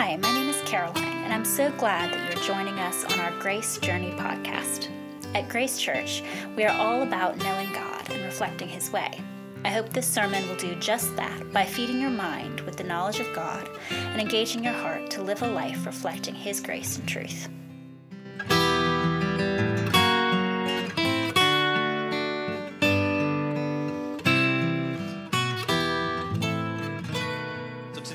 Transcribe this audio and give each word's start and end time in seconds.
Hi, 0.00 0.16
my 0.16 0.32
name 0.32 0.48
is 0.48 0.62
Caroline, 0.62 1.24
and 1.24 1.30
I'm 1.30 1.44
so 1.44 1.70
glad 1.72 2.10
that 2.10 2.34
you're 2.34 2.42
joining 2.46 2.78
us 2.78 3.04
on 3.04 3.20
our 3.20 3.38
Grace 3.38 3.76
Journey 3.76 4.12
podcast. 4.12 4.88
At 5.34 5.50
Grace 5.50 5.78
Church, 5.78 6.22
we 6.56 6.64
are 6.64 6.74
all 6.80 7.02
about 7.02 7.36
knowing 7.36 7.70
God 7.74 8.08
and 8.08 8.24
reflecting 8.24 8.66
His 8.66 8.90
way. 8.90 9.20
I 9.62 9.68
hope 9.68 9.90
this 9.90 10.06
sermon 10.06 10.48
will 10.48 10.56
do 10.56 10.74
just 10.76 11.14
that 11.16 11.52
by 11.52 11.66
feeding 11.66 12.00
your 12.00 12.08
mind 12.08 12.60
with 12.60 12.78
the 12.78 12.82
knowledge 12.82 13.20
of 13.20 13.34
God 13.34 13.68
and 13.90 14.18
engaging 14.18 14.64
your 14.64 14.72
heart 14.72 15.10
to 15.10 15.22
live 15.22 15.42
a 15.42 15.48
life 15.48 15.84
reflecting 15.84 16.34
His 16.34 16.60
grace 16.60 16.96
and 16.96 17.06
truth. 17.06 17.50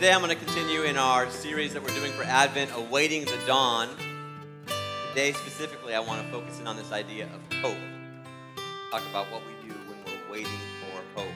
Today 0.05 0.14
I'm 0.14 0.22
going 0.22 0.38
to 0.38 0.45
continue 0.45 0.84
in 0.84 0.98
our 0.98 1.27
series 1.32 1.73
that 1.73 1.82
we're 1.82 1.95
doing 1.95 2.12
for 2.12 2.22
Advent, 2.26 2.70
Awaiting 2.76 3.26
the 3.26 3.40
Dawn. 3.48 3.90
Today 5.09 5.31
specifically, 5.31 5.95
I 5.95 6.00
want 6.00 6.23
to 6.23 6.31
focus 6.31 6.59
in 6.59 6.68
on 6.68 6.78
this 6.78 6.91
idea 6.91 7.26
of 7.26 7.55
hope. 7.55 7.76
Talk 8.91 9.02
about 9.09 9.31
what 9.31 9.41
we 9.48 9.68
do 9.68 9.73
when 9.73 9.98
we're 10.05 10.31
waiting 10.31 10.59
for 10.80 11.20
hope. 11.20 11.34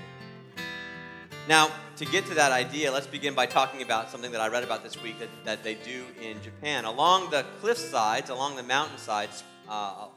Now, 1.47 1.71
to 1.95 2.05
get 2.05 2.27
to 2.27 2.35
that 2.35 2.51
idea, 2.51 2.91
let's 2.91 3.07
begin 3.07 3.33
by 3.33 3.47
talking 3.47 3.81
about 3.81 4.11
something 4.11 4.31
that 4.33 4.39
I 4.39 4.49
read 4.49 4.63
about 4.63 4.83
this 4.83 5.01
week 5.01 5.17
that, 5.17 5.29
that 5.45 5.63
they 5.63 5.73
do 5.73 6.03
in 6.21 6.39
Japan. 6.43 6.85
Along 6.85 7.31
the 7.31 7.47
cliff 7.61 7.79
sides, 7.79 8.29
along 8.29 8.55
the 8.55 8.61
mountainsides, 8.61 9.43
uh, 9.67 10.09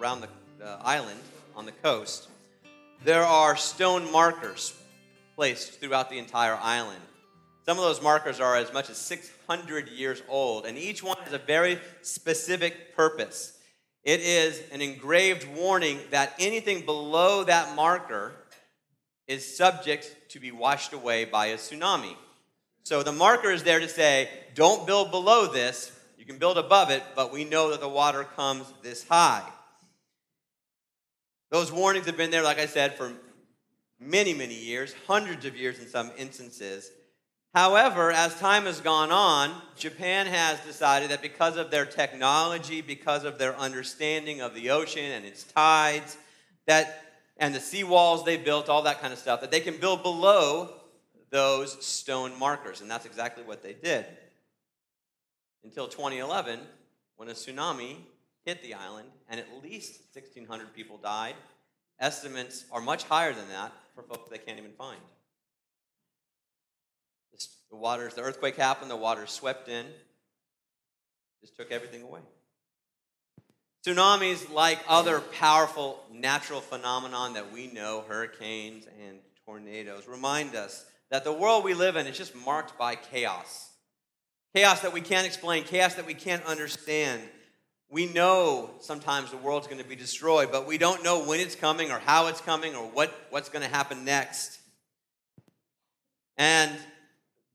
around 0.00 0.22
the, 0.22 0.28
the 0.58 0.78
island, 0.82 1.20
on 1.54 1.64
the 1.64 1.70
coast, 1.70 2.28
there 3.04 3.22
are 3.22 3.56
stone 3.56 4.10
markers 4.10 4.76
placed 5.36 5.78
throughout 5.78 6.10
the 6.10 6.18
entire 6.18 6.58
island. 6.60 6.98
Some 7.70 7.78
of 7.78 7.84
those 7.84 8.02
markers 8.02 8.40
are 8.40 8.56
as 8.56 8.72
much 8.72 8.90
as 8.90 8.96
600 8.96 9.90
years 9.90 10.24
old, 10.28 10.66
and 10.66 10.76
each 10.76 11.04
one 11.04 11.16
has 11.18 11.32
a 11.32 11.38
very 11.38 11.78
specific 12.02 12.96
purpose. 12.96 13.56
It 14.02 14.18
is 14.18 14.60
an 14.72 14.80
engraved 14.80 15.46
warning 15.56 16.00
that 16.10 16.34
anything 16.40 16.84
below 16.84 17.44
that 17.44 17.76
marker 17.76 18.32
is 19.28 19.56
subject 19.56 20.16
to 20.30 20.40
be 20.40 20.50
washed 20.50 20.92
away 20.92 21.26
by 21.26 21.46
a 21.46 21.56
tsunami. 21.58 22.16
So 22.82 23.04
the 23.04 23.12
marker 23.12 23.52
is 23.52 23.62
there 23.62 23.78
to 23.78 23.88
say, 23.88 24.28
don't 24.56 24.84
build 24.84 25.12
below 25.12 25.46
this. 25.46 25.96
You 26.18 26.24
can 26.24 26.38
build 26.38 26.58
above 26.58 26.90
it, 26.90 27.04
but 27.14 27.32
we 27.32 27.44
know 27.44 27.70
that 27.70 27.80
the 27.80 27.88
water 27.88 28.24
comes 28.24 28.66
this 28.82 29.06
high. 29.06 29.48
Those 31.52 31.70
warnings 31.70 32.06
have 32.06 32.16
been 32.16 32.32
there, 32.32 32.42
like 32.42 32.58
I 32.58 32.66
said, 32.66 32.96
for 32.96 33.12
many, 34.00 34.34
many 34.34 34.56
years, 34.56 34.92
hundreds 35.06 35.44
of 35.44 35.56
years 35.56 35.78
in 35.78 35.86
some 35.86 36.10
instances. 36.18 36.90
However, 37.54 38.12
as 38.12 38.38
time 38.38 38.64
has 38.64 38.80
gone 38.80 39.10
on, 39.10 39.52
Japan 39.76 40.26
has 40.26 40.60
decided 40.60 41.10
that 41.10 41.20
because 41.20 41.56
of 41.56 41.70
their 41.70 41.84
technology, 41.84 42.80
because 42.80 43.24
of 43.24 43.38
their 43.38 43.56
understanding 43.56 44.40
of 44.40 44.54
the 44.54 44.70
ocean 44.70 45.04
and 45.04 45.24
its 45.24 45.42
tides, 45.42 46.16
that 46.66 47.04
and 47.36 47.54
the 47.54 47.58
seawalls 47.58 48.24
they 48.24 48.36
built, 48.36 48.68
all 48.68 48.82
that 48.82 49.00
kind 49.00 49.12
of 49.12 49.18
stuff, 49.18 49.40
that 49.40 49.50
they 49.50 49.60
can 49.60 49.78
build 49.78 50.02
below 50.02 50.70
those 51.30 51.84
stone 51.84 52.38
markers. 52.38 52.82
And 52.82 52.90
that's 52.90 53.06
exactly 53.06 53.42
what 53.42 53.62
they 53.62 53.72
did. 53.72 54.04
Until 55.64 55.88
2011, 55.88 56.60
when 57.16 57.28
a 57.28 57.32
tsunami 57.32 57.96
hit 58.44 58.62
the 58.62 58.74
island 58.74 59.08
and 59.28 59.38
at 59.38 59.46
least 59.62 60.00
1,600 60.14 60.74
people 60.74 60.98
died. 60.98 61.34
Estimates 61.98 62.64
are 62.72 62.80
much 62.80 63.04
higher 63.04 63.32
than 63.32 63.48
that 63.48 63.72
for 63.94 64.02
folks 64.02 64.30
they 64.30 64.38
can't 64.38 64.58
even 64.58 64.72
find. 64.72 65.00
The 67.70 67.76
waters, 67.76 68.14
the 68.14 68.22
earthquake 68.22 68.56
happened, 68.56 68.90
the 68.90 68.96
waters 68.96 69.30
swept 69.30 69.68
in, 69.68 69.86
just 71.40 71.56
took 71.56 71.70
everything 71.70 72.02
away. 72.02 72.20
Tsunamis, 73.86 74.52
like 74.52 74.78
other 74.88 75.20
powerful 75.20 76.04
natural 76.12 76.60
phenomenon 76.60 77.34
that 77.34 77.52
we 77.52 77.68
know, 77.68 78.04
hurricanes 78.06 78.86
and 78.86 79.18
tornadoes, 79.46 80.06
remind 80.06 80.54
us 80.54 80.84
that 81.10 81.24
the 81.24 81.32
world 81.32 81.64
we 81.64 81.74
live 81.74 81.96
in 81.96 82.06
is 82.06 82.16
just 82.16 82.34
marked 82.34 82.76
by 82.76 82.94
chaos. 82.94 83.70
Chaos 84.54 84.80
that 84.80 84.92
we 84.92 85.00
can't 85.00 85.26
explain, 85.26 85.64
chaos 85.64 85.94
that 85.94 86.06
we 86.06 86.14
can't 86.14 86.44
understand. 86.44 87.22
We 87.88 88.06
know 88.06 88.70
sometimes 88.80 89.30
the 89.30 89.36
world's 89.36 89.66
going 89.66 89.82
to 89.82 89.88
be 89.88 89.96
destroyed, 89.96 90.52
but 90.52 90.66
we 90.66 90.76
don't 90.76 91.02
know 91.02 91.24
when 91.24 91.40
it's 91.40 91.54
coming 91.54 91.90
or 91.90 92.00
how 92.00 92.26
it's 92.26 92.40
coming 92.40 92.74
or 92.74 92.84
what, 92.84 93.12
what's 93.30 93.48
going 93.48 93.64
to 93.64 93.74
happen 93.74 94.04
next. 94.04 94.58
And 96.36 96.70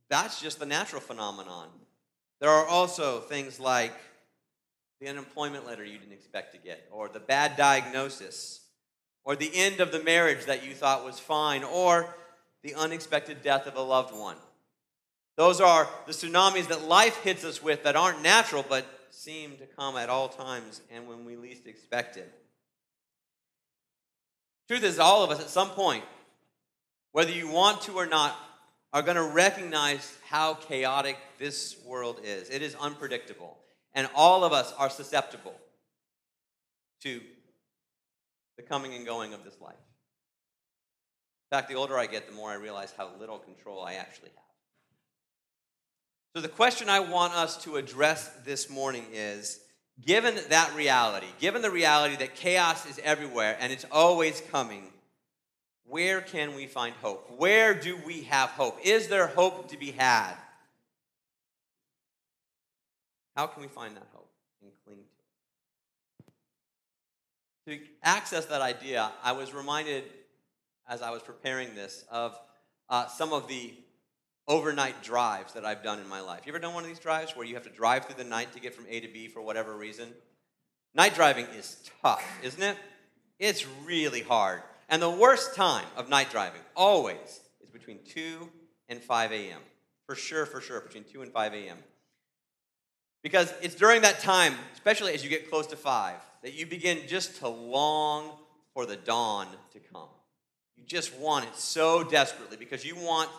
that's 0.09 0.41
just 0.41 0.59
the 0.59 0.65
natural 0.65 1.01
phenomenon. 1.01 1.67
There 2.39 2.49
are 2.49 2.65
also 2.65 3.21
things 3.21 3.59
like 3.59 3.93
the 5.01 5.07
unemployment 5.07 5.65
letter 5.65 5.83
you 5.83 5.97
didn't 5.97 6.13
expect 6.13 6.53
to 6.53 6.59
get, 6.59 6.87
or 6.91 7.09
the 7.09 7.19
bad 7.19 7.57
diagnosis, 7.57 8.61
or 9.23 9.35
the 9.35 9.51
end 9.53 9.79
of 9.79 9.91
the 9.91 10.03
marriage 10.03 10.45
that 10.45 10.65
you 10.65 10.73
thought 10.73 11.05
was 11.05 11.19
fine, 11.19 11.63
or 11.63 12.15
the 12.63 12.75
unexpected 12.75 13.41
death 13.41 13.67
of 13.67 13.75
a 13.75 13.81
loved 13.81 14.15
one. 14.15 14.37
Those 15.37 15.59
are 15.59 15.87
the 16.05 16.13
tsunamis 16.13 16.69
that 16.69 16.83
life 16.83 17.17
hits 17.17 17.43
us 17.43 17.61
with 17.61 17.83
that 17.83 17.95
aren't 17.95 18.21
natural 18.21 18.65
but 18.67 18.85
seem 19.09 19.57
to 19.57 19.65
come 19.65 19.97
at 19.97 20.09
all 20.09 20.29
times 20.29 20.81
and 20.91 21.07
when 21.07 21.25
we 21.25 21.35
least 21.35 21.67
expect 21.67 22.17
it. 22.17 22.31
Truth 24.67 24.83
is, 24.83 24.99
all 24.99 25.23
of 25.23 25.29
us 25.29 25.39
at 25.39 25.49
some 25.49 25.69
point, 25.69 26.03
whether 27.11 27.31
you 27.31 27.49
want 27.49 27.81
to 27.83 27.93
or 27.93 28.05
not, 28.05 28.35
are 28.95 29.01
going 29.01 29.17
to 29.17 29.23
recognize 29.23 30.17
how 30.29 30.53
chaotic 30.53 31.17
this 31.37 31.75
world 31.85 32.21
is. 32.23 32.49
It 32.49 32.61
is 32.61 32.75
unpredictable. 32.75 33.57
And 33.93 34.07
all 34.15 34.45
of 34.45 34.53
us 34.53 34.73
are 34.77 34.89
susceptible 34.89 35.53
to 37.03 37.19
the 38.55 38.63
coming 38.63 38.93
and 38.93 39.05
going 39.05 39.33
of 39.33 39.43
this 39.43 39.59
life. 39.59 39.75
In 39.75 41.57
fact, 41.57 41.67
the 41.67 41.75
older 41.75 41.99
I 41.99 42.05
get, 42.05 42.29
the 42.29 42.33
more 42.33 42.49
I 42.49 42.55
realize 42.55 42.93
how 42.95 43.09
little 43.19 43.37
control 43.37 43.83
I 43.83 43.95
actually 43.95 44.29
have. 44.29 44.45
So, 46.33 46.41
the 46.41 46.47
question 46.47 46.87
I 46.87 47.01
want 47.01 47.33
us 47.33 47.61
to 47.65 47.75
address 47.75 48.29
this 48.45 48.69
morning 48.69 49.05
is 49.13 49.59
given 50.05 50.39
that 50.49 50.73
reality, 50.73 51.27
given 51.41 51.61
the 51.61 51.69
reality 51.69 52.15
that 52.15 52.35
chaos 52.35 52.85
is 52.89 52.97
everywhere 53.03 53.57
and 53.59 53.73
it's 53.73 53.85
always 53.91 54.41
coming, 54.51 54.87
where 55.87 56.21
can 56.21 56.55
we 56.55 56.67
find 56.67 56.95
hope? 57.01 57.29
Where 57.37 57.73
do 57.73 57.97
we 58.05 58.23
have 58.23 58.49
hope? 58.49 58.79
Is 58.83 59.07
there 59.07 59.27
hope 59.27 59.69
to 59.69 59.77
be 59.77 59.91
had? 59.91 60.33
How 63.35 63.47
can 63.47 63.61
we 63.61 63.67
find 63.67 63.95
that 63.95 64.07
hope 64.13 64.31
and 64.61 64.71
cling 64.85 64.97
to 67.67 67.75
it? 67.75 67.79
To 67.79 67.85
access 68.03 68.45
that 68.45 68.61
idea, 68.61 69.11
I 69.23 69.33
was 69.33 69.53
reminded 69.53 70.05
as 70.87 71.01
I 71.01 71.11
was 71.11 71.21
preparing 71.21 71.75
this 71.75 72.05
of 72.09 72.39
uh, 72.89 73.07
some 73.07 73.33
of 73.33 73.47
the 73.47 73.73
overnight 74.47 75.01
drives 75.03 75.53
that 75.53 75.65
I've 75.65 75.83
done 75.83 75.99
in 75.99 76.07
my 76.07 76.21
life. 76.21 76.41
You 76.45 76.51
ever 76.51 76.59
done 76.59 76.73
one 76.73 76.83
of 76.83 76.89
these 76.89 76.99
drives 76.99 77.35
where 77.35 77.45
you 77.45 77.55
have 77.55 77.63
to 77.63 77.69
drive 77.69 78.05
through 78.05 78.23
the 78.23 78.29
night 78.29 78.53
to 78.53 78.59
get 78.59 78.73
from 78.73 78.85
A 78.89 78.99
to 78.99 79.07
B 79.07 79.27
for 79.27 79.41
whatever 79.41 79.75
reason? 79.75 80.09
Night 80.93 81.15
driving 81.15 81.45
is 81.57 81.83
tough, 82.01 82.23
isn't 82.43 82.61
it? 82.61 82.77
It's 83.39 83.65
really 83.85 84.21
hard. 84.21 84.61
And 84.89 85.01
the 85.01 85.09
worst 85.09 85.55
time 85.55 85.85
of 85.97 86.09
night 86.09 86.29
driving, 86.31 86.61
always, 86.75 87.41
is 87.61 87.69
between 87.69 87.99
2 88.05 88.49
and 88.89 89.01
5 89.01 89.31
a.m. 89.31 89.61
For 90.05 90.15
sure, 90.15 90.45
for 90.45 90.61
sure, 90.61 90.81
between 90.81 91.03
2 91.03 91.23
and 91.23 91.31
5 91.31 91.53
a.m. 91.53 91.77
Because 93.23 93.51
it's 93.61 93.73
during 93.73 94.03
that 94.03 94.19
time, 94.19 94.53
especially 94.73 95.13
as 95.13 95.23
you 95.23 95.29
get 95.29 95.49
close 95.49 95.65
to 95.67 95.75
5, 95.75 96.15
that 96.43 96.53
you 96.53 96.67
begin 96.67 96.99
just 97.07 97.37
to 97.37 97.47
long 97.47 98.31
for 98.75 98.85
the 98.85 98.95
dawn 98.95 99.47
to 99.73 99.79
come. 99.79 100.09
You 100.77 100.83
just 100.85 101.17
want 101.17 101.45
it 101.45 101.55
so 101.55 102.03
desperately 102.03 102.57
because 102.57 102.85
you 102.85 102.95
want, 102.95 103.31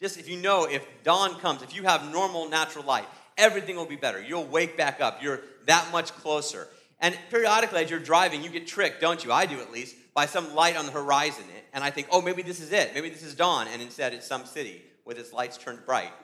just 0.00 0.18
if 0.18 0.28
you 0.28 0.38
know, 0.38 0.64
if 0.64 0.86
dawn 1.02 1.38
comes, 1.40 1.62
if 1.62 1.76
you 1.76 1.82
have 1.82 2.10
normal 2.10 2.48
natural 2.48 2.84
light, 2.86 3.04
everything 3.36 3.76
will 3.76 3.84
be 3.84 3.96
better. 3.96 4.22
You'll 4.22 4.46
wake 4.46 4.78
back 4.78 5.00
up. 5.02 5.22
You're 5.22 5.40
that 5.66 5.90
much 5.92 6.12
closer. 6.12 6.68
And 7.04 7.18
periodically, 7.28 7.84
as 7.84 7.90
you're 7.90 8.00
driving, 8.00 8.42
you 8.42 8.48
get 8.48 8.66
tricked, 8.66 8.98
don't 9.02 9.22
you? 9.22 9.30
I 9.30 9.44
do 9.44 9.60
at 9.60 9.70
least, 9.70 9.94
by 10.14 10.24
some 10.24 10.54
light 10.54 10.74
on 10.74 10.86
the 10.86 10.92
horizon. 10.92 11.44
And 11.74 11.84
I 11.84 11.90
think, 11.90 12.06
oh, 12.10 12.22
maybe 12.22 12.40
this 12.40 12.60
is 12.60 12.72
it. 12.72 12.94
Maybe 12.94 13.10
this 13.10 13.22
is 13.22 13.34
dawn. 13.34 13.66
And 13.70 13.82
instead, 13.82 14.14
it's 14.14 14.26
some 14.26 14.46
city 14.46 14.80
with 15.04 15.18
its 15.18 15.30
lights 15.30 15.58
turned 15.58 15.84
bright 15.84 16.14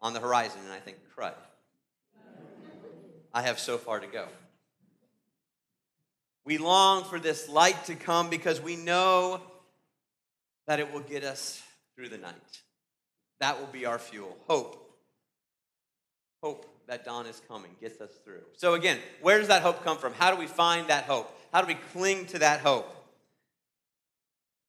on 0.00 0.14
the 0.14 0.20
horizon. 0.20 0.60
And 0.64 0.72
I 0.72 0.78
think, 0.78 0.96
crud. 1.14 1.34
I 3.34 3.42
have 3.42 3.58
so 3.58 3.76
far 3.76 4.00
to 4.00 4.06
go. 4.06 4.26
We 6.46 6.56
long 6.56 7.04
for 7.04 7.20
this 7.20 7.46
light 7.46 7.84
to 7.84 7.94
come 7.94 8.30
because 8.30 8.62
we 8.62 8.76
know 8.76 9.42
that 10.66 10.80
it 10.80 10.90
will 10.90 11.00
get 11.00 11.22
us 11.22 11.62
through 11.96 12.08
the 12.08 12.16
night. 12.16 12.62
That 13.40 13.60
will 13.60 13.66
be 13.66 13.84
our 13.84 13.98
fuel. 13.98 14.38
Hope. 14.48 14.90
Hope 16.42 16.73
that 16.86 17.04
dawn 17.04 17.26
is 17.26 17.40
coming 17.48 17.70
gets 17.80 18.00
us 18.00 18.10
through. 18.24 18.42
So, 18.56 18.74
again, 18.74 18.98
where 19.22 19.38
does 19.38 19.48
that 19.48 19.62
hope 19.62 19.84
come 19.84 19.98
from? 19.98 20.12
How 20.14 20.30
do 20.30 20.38
we 20.38 20.46
find 20.46 20.88
that 20.88 21.04
hope? 21.04 21.30
How 21.52 21.60
do 21.60 21.66
we 21.66 21.74
cling 21.92 22.26
to 22.26 22.38
that 22.40 22.60
hope? 22.60 22.90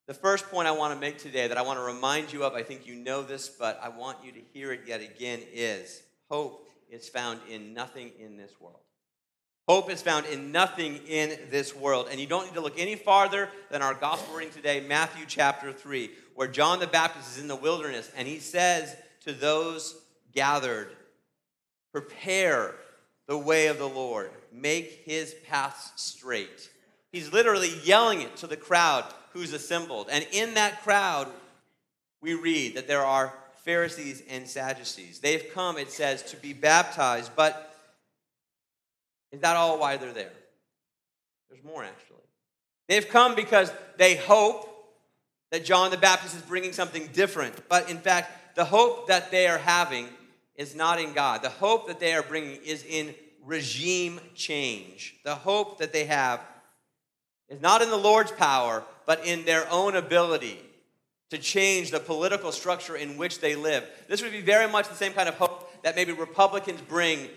The 0.08 0.14
first 0.14 0.50
point 0.52 0.68
I 0.68 0.72
want 0.72 0.94
to 0.94 1.00
make 1.00 1.18
today 1.18 1.48
that 1.48 1.58
I 1.58 1.64
want 1.64 1.80
to 1.80 1.84
remind 1.84 2.32
you 2.32 2.44
of, 2.44 2.54
I 2.54 2.62
think 2.62 2.86
you 2.86 2.94
know 2.94 3.24
this, 3.24 3.50
but 3.50 3.80
I 3.82 3.90
want 3.90 4.20
you 4.24 4.32
to 4.34 4.40
hear 4.54 4.72
it 4.72 4.82
yet 4.86 5.02
again, 5.02 5.40
is 5.52 6.04
hope 6.30 6.68
is 6.92 7.10
found 7.10 7.40
in 7.50 7.74
nothing 7.74 8.12
in 8.20 8.38
this 8.38 8.52
world. 8.60 8.80
Hope 9.68 9.90
is 9.90 10.04
found 10.04 10.28
in 10.28 10.52
nothing 10.52 11.00
in 11.08 11.36
this 11.50 11.76
world. 11.76 12.08
And 12.12 12.20
you 12.20 12.28
don't 12.28 12.46
need 12.46 12.54
to 12.54 12.62
look 12.62 12.80
any 12.80 12.96
farther 12.96 13.50
than 13.72 13.82
our 13.82 13.96
gospel 13.96 14.36
reading 14.36 14.54
today, 14.54 14.80
Matthew 14.80 15.26
chapter 15.28 15.74
3, 15.74 16.12
where 16.36 16.48
John 16.48 16.80
the 16.80 16.86
Baptist 16.86 17.36
is 17.36 17.42
in 17.42 17.48
the 17.48 17.56
wilderness 17.56 18.12
and 18.16 18.28
he 18.28 18.38
says 18.38 18.96
to 19.22 19.34
those 19.34 19.96
gathered, 20.34 20.90
Prepare 21.96 22.76
the 23.26 23.38
way 23.38 23.68
of 23.68 23.78
the 23.78 23.88
Lord, 23.88 24.30
make 24.52 25.04
his 25.06 25.34
paths 25.48 25.94
straight. 25.96 26.70
He's 27.14 27.32
literally 27.32 27.72
yelling 27.86 28.20
it 28.20 28.36
to 28.36 28.48
the 28.48 28.58
crowd 28.58 29.06
who's 29.32 29.54
assembled. 29.54 30.08
And 30.12 30.28
in 30.34 30.56
that 30.56 30.84
crowd, 30.84 31.30
we 32.22 32.34
read 32.34 32.76
that 32.76 32.90
there 32.90 33.06
are 33.06 33.34
Pharisees 33.64 34.22
and 34.30 34.46
Sadducees. 34.46 35.20
They've 35.20 35.46
come, 35.54 35.78
it 35.78 35.90
says, 35.90 36.22
to 36.24 36.36
be 36.36 36.52
baptized, 36.52 37.32
but 37.34 37.74
is 39.32 39.40
that 39.40 39.56
all 39.56 39.80
why 39.80 39.96
they're 39.96 40.12
there? 40.12 40.34
There's 41.50 41.64
more, 41.64 41.86
actually. 41.86 42.18
They've 42.90 43.08
come 43.08 43.36
because 43.36 43.72
they 43.96 44.18
hope 44.18 44.70
that 45.52 45.64
John 45.64 45.92
the 45.92 45.98
Baptist 45.98 46.36
is 46.36 46.42
bringing 46.42 46.74
something 46.74 47.08
different. 47.14 47.70
But 47.70 47.90
in 47.90 48.00
fact, 48.00 48.58
the 48.58 48.66
hope 48.66 49.08
that 49.08 49.32
they 49.32 49.48
are 49.48 49.60
having 49.60 50.10
is 50.56 50.76
not 50.76 51.00
in 51.00 51.14
God. 51.14 51.42
The 51.42 51.50
hope 51.50 51.88
that 51.88 52.00
they 52.00 52.14
are 52.14 52.24
bringing 52.24 52.60
is 52.64 52.84
in 52.84 53.14
regime 53.44 54.20
change. 54.34 55.16
The 55.24 55.36
hope 55.36 55.80
that 55.80 55.94
they 55.94 56.06
have 56.06 56.42
is 57.50 57.62
not 57.62 57.82
in 57.82 57.90
the 57.90 57.98
Lord's 57.98 58.32
power, 58.32 58.84
but 59.06 59.26
in 59.26 59.46
their 59.46 59.70
own 59.72 59.96
ability 59.96 60.60
to 61.30 61.38
change 61.38 61.92
the 61.92 62.00
political 62.00 62.52
structure 62.52 62.96
in 62.96 63.18
which 63.18 63.40
they 63.40 63.56
live. 63.56 63.84
This 64.08 64.22
would 64.22 64.32
be 64.32 64.42
very 64.42 64.72
much 64.72 64.88
the 64.88 64.96
same 64.96 65.14
kind 65.14 65.30
of 65.30 65.36
hope 65.36 65.84
that 65.84 65.96
maybe 65.96 66.12
Republicans 66.12 66.82
bring 66.82 67.30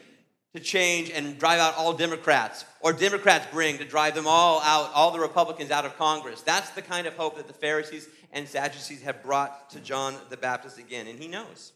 to 0.55 0.61
change 0.61 1.11
and 1.11 1.39
drive 1.39 1.61
out 1.61 1.77
all 1.77 1.93
Democrats, 1.93 2.65
or 2.81 2.93
Democrats 2.93 3.47
bring 3.53 3.77
to 3.79 3.85
drive 3.85 4.15
them 4.15 4.27
all 4.27 4.61
out, 4.63 4.91
all 4.95 5.11
the 5.11 5.19
Republicans 5.19 5.71
out 5.71 5.85
of 5.85 5.97
Congress. 5.99 6.41
That's 6.41 6.71
the 6.71 6.81
kind 6.81 7.07
of 7.07 7.15
hope 7.15 7.37
that 7.37 7.47
the 7.47 7.53
Pharisees 7.53 8.09
and 8.33 8.49
Sadducees 8.49 9.03
have 9.03 9.23
brought 9.23 9.71
to 9.71 9.81
John 9.81 10.15
the 10.31 10.39
Baptist 10.39 10.79
again, 10.79 11.07
and 11.07 11.19
he 11.19 11.29
knows. 11.29 11.73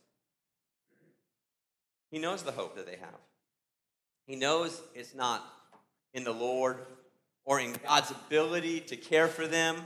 He 2.13 2.21
knows 2.21 2.45
the 2.45 2.53
hope 2.53 2.77
that 2.77 2.87
they 2.87 2.97
have. 2.97 3.21
He 4.29 4.37
knows 4.37 4.81
it's 4.95 5.17
not 5.17 5.45
in 6.15 6.23
the 6.23 6.33
Lord 6.33 6.79
or 7.45 7.59
in 7.59 7.75
God's 7.85 8.13
ability 8.13 8.81
to 8.83 8.97
care 8.97 9.27
for 9.27 9.49
them. 9.49 9.77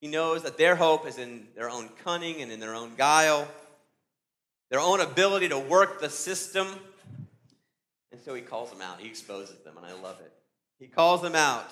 He 0.00 0.06
knows 0.06 0.44
that 0.44 0.58
their 0.58 0.76
hope 0.76 1.08
is 1.08 1.18
in 1.18 1.48
their 1.56 1.68
own 1.68 1.88
cunning 2.04 2.40
and 2.40 2.52
in 2.52 2.60
their 2.60 2.76
own 2.76 2.92
guile, 2.96 3.48
their 4.70 4.78
own 4.78 5.00
ability 5.00 5.48
to 5.48 5.58
work 5.58 6.00
the 6.00 6.08
system 6.08 6.68
and 8.14 8.22
so 8.22 8.32
he 8.32 8.42
calls 8.42 8.70
them 8.70 8.80
out. 8.80 9.00
He 9.00 9.08
exposes 9.08 9.56
them, 9.64 9.76
and 9.76 9.84
I 9.84 9.92
love 10.00 10.20
it. 10.20 10.32
He 10.78 10.86
calls 10.86 11.20
them 11.20 11.34
out, 11.34 11.68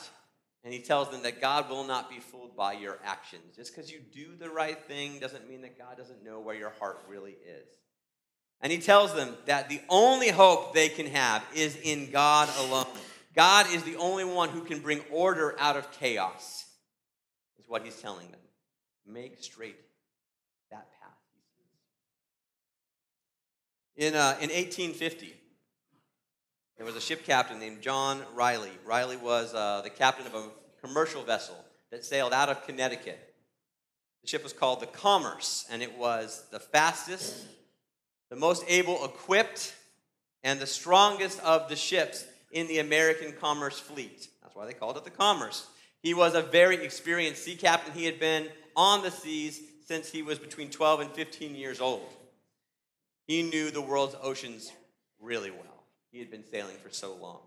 and 0.65 0.75
he 0.75 0.81
tells 0.81 1.08
them 1.08 1.23
that 1.23 1.41
God 1.41 1.70
will 1.70 1.85
not 1.85 2.11
be 2.11 2.19
fooled 2.19 2.56
by 2.56 2.73
your 2.73 2.99
actions. 3.05 3.55
Just 3.55 3.73
because 3.73 3.93
you 3.93 4.00
do 4.12 4.35
the 4.37 4.50
right 4.50 4.76
thing 4.76 5.20
doesn't 5.20 5.49
mean 5.49 5.62
that 5.62 5.79
God 5.79 5.97
doesn't 5.97 6.25
know 6.25 6.41
where 6.41 6.56
your 6.56 6.73
heart 6.81 6.99
really 7.08 7.37
is. 7.47 7.69
And 8.62 8.70
he 8.70 8.79
tells 8.79 9.12
them 9.14 9.35
that 9.47 9.69
the 9.69 9.81
only 9.88 10.31
hope 10.31 10.73
they 10.73 10.88
can 10.88 11.06
have 11.06 11.44
is 11.55 11.76
in 11.82 12.11
God 12.11 12.49
alone. 12.59 12.87
God 13.35 13.67
is 13.73 13.82
the 13.82 13.97
only 13.97 14.25
one 14.25 14.50
who 14.50 14.62
can 14.62 14.79
bring 14.79 15.00
order 15.11 15.56
out 15.59 15.76
of 15.76 15.91
chaos, 15.93 16.67
is 17.59 17.69
what 17.69 17.82
he's 17.85 17.97
telling 17.97 18.31
them. 18.31 18.41
Make 19.05 19.43
straight 19.43 19.76
that 20.70 20.87
path, 21.00 21.19
In, 23.97 24.14
uh, 24.14 24.37
in 24.41 24.50
1850, 24.50 25.35
there 26.76 26.87
was 26.87 26.94
a 26.94 27.00
ship 27.00 27.25
captain 27.25 27.58
named 27.58 27.81
John 27.81 28.23
Riley. 28.35 28.70
Riley 28.85 29.17
was 29.17 29.55
uh, 29.55 29.81
the 29.82 29.91
captain 29.91 30.26
of 30.26 30.35
a 30.35 30.49
commercial 30.81 31.23
vessel 31.23 31.56
that 31.91 32.05
sailed 32.05 32.32
out 32.32 32.49
of 32.49 32.65
Connecticut. 32.65 33.35
The 34.23 34.29
ship 34.29 34.44
was 34.44 34.53
called 34.53 34.81
the 34.81 34.87
Commerce, 34.87 35.67
and 35.70 35.82
it 35.82 35.97
was 35.99 36.44
the 36.50 36.61
fastest, 36.61 37.44
the 38.32 38.38
most 38.38 38.64
able 38.67 39.05
equipped, 39.05 39.75
and 40.43 40.58
the 40.58 40.67
strongest 40.67 41.38
of 41.40 41.69
the 41.69 41.76
ships 41.76 42.25
in 42.50 42.67
the 42.67 42.79
American 42.79 43.31
commerce 43.32 43.79
fleet. 43.79 44.26
That's 44.43 44.56
why 44.56 44.64
they 44.64 44.73
called 44.73 44.96
it 44.96 45.05
the 45.05 45.11
Commerce. 45.11 45.67
He 46.02 46.14
was 46.14 46.34
a 46.34 46.40
very 46.40 46.82
experienced 46.82 47.44
sea 47.44 47.56
captain. 47.56 47.93
He 47.93 48.06
had 48.06 48.19
been 48.19 48.49
on 48.75 49.02
the 49.02 49.11
seas 49.11 49.61
since 49.87 50.11
he 50.11 50.23
was 50.23 50.38
between 50.38 50.70
12 50.70 51.00
and 51.00 51.11
15 51.11 51.55
years 51.55 51.79
old. 51.79 52.08
He 53.26 53.43
knew 53.43 53.70
the 53.70 53.82
world's 53.82 54.17
oceans 54.23 54.73
really 55.20 55.50
well. 55.50 55.84
He 56.11 56.19
had 56.19 56.31
been 56.31 56.46
sailing 56.50 56.76
for 56.82 56.88
so 56.88 57.14
long. 57.14 57.40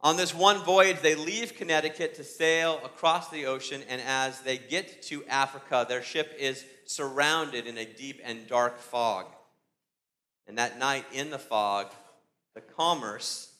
On 0.00 0.16
this 0.16 0.34
one 0.34 0.64
voyage, 0.64 1.02
they 1.02 1.14
leave 1.14 1.56
Connecticut 1.56 2.14
to 2.14 2.24
sail 2.24 2.80
across 2.86 3.28
the 3.28 3.44
ocean, 3.44 3.82
and 3.90 4.00
as 4.00 4.40
they 4.40 4.56
get 4.56 5.02
to 5.02 5.26
Africa, 5.26 5.84
their 5.86 6.02
ship 6.02 6.34
is 6.38 6.64
surrounded 6.86 7.66
in 7.66 7.76
a 7.76 7.84
deep 7.84 8.18
and 8.24 8.46
dark 8.48 8.78
fog. 8.78 9.26
And 10.46 10.58
that 10.58 10.78
night 10.78 11.04
in 11.12 11.30
the 11.30 11.38
fog, 11.38 11.92
the 12.54 12.60
commerce 12.60 13.52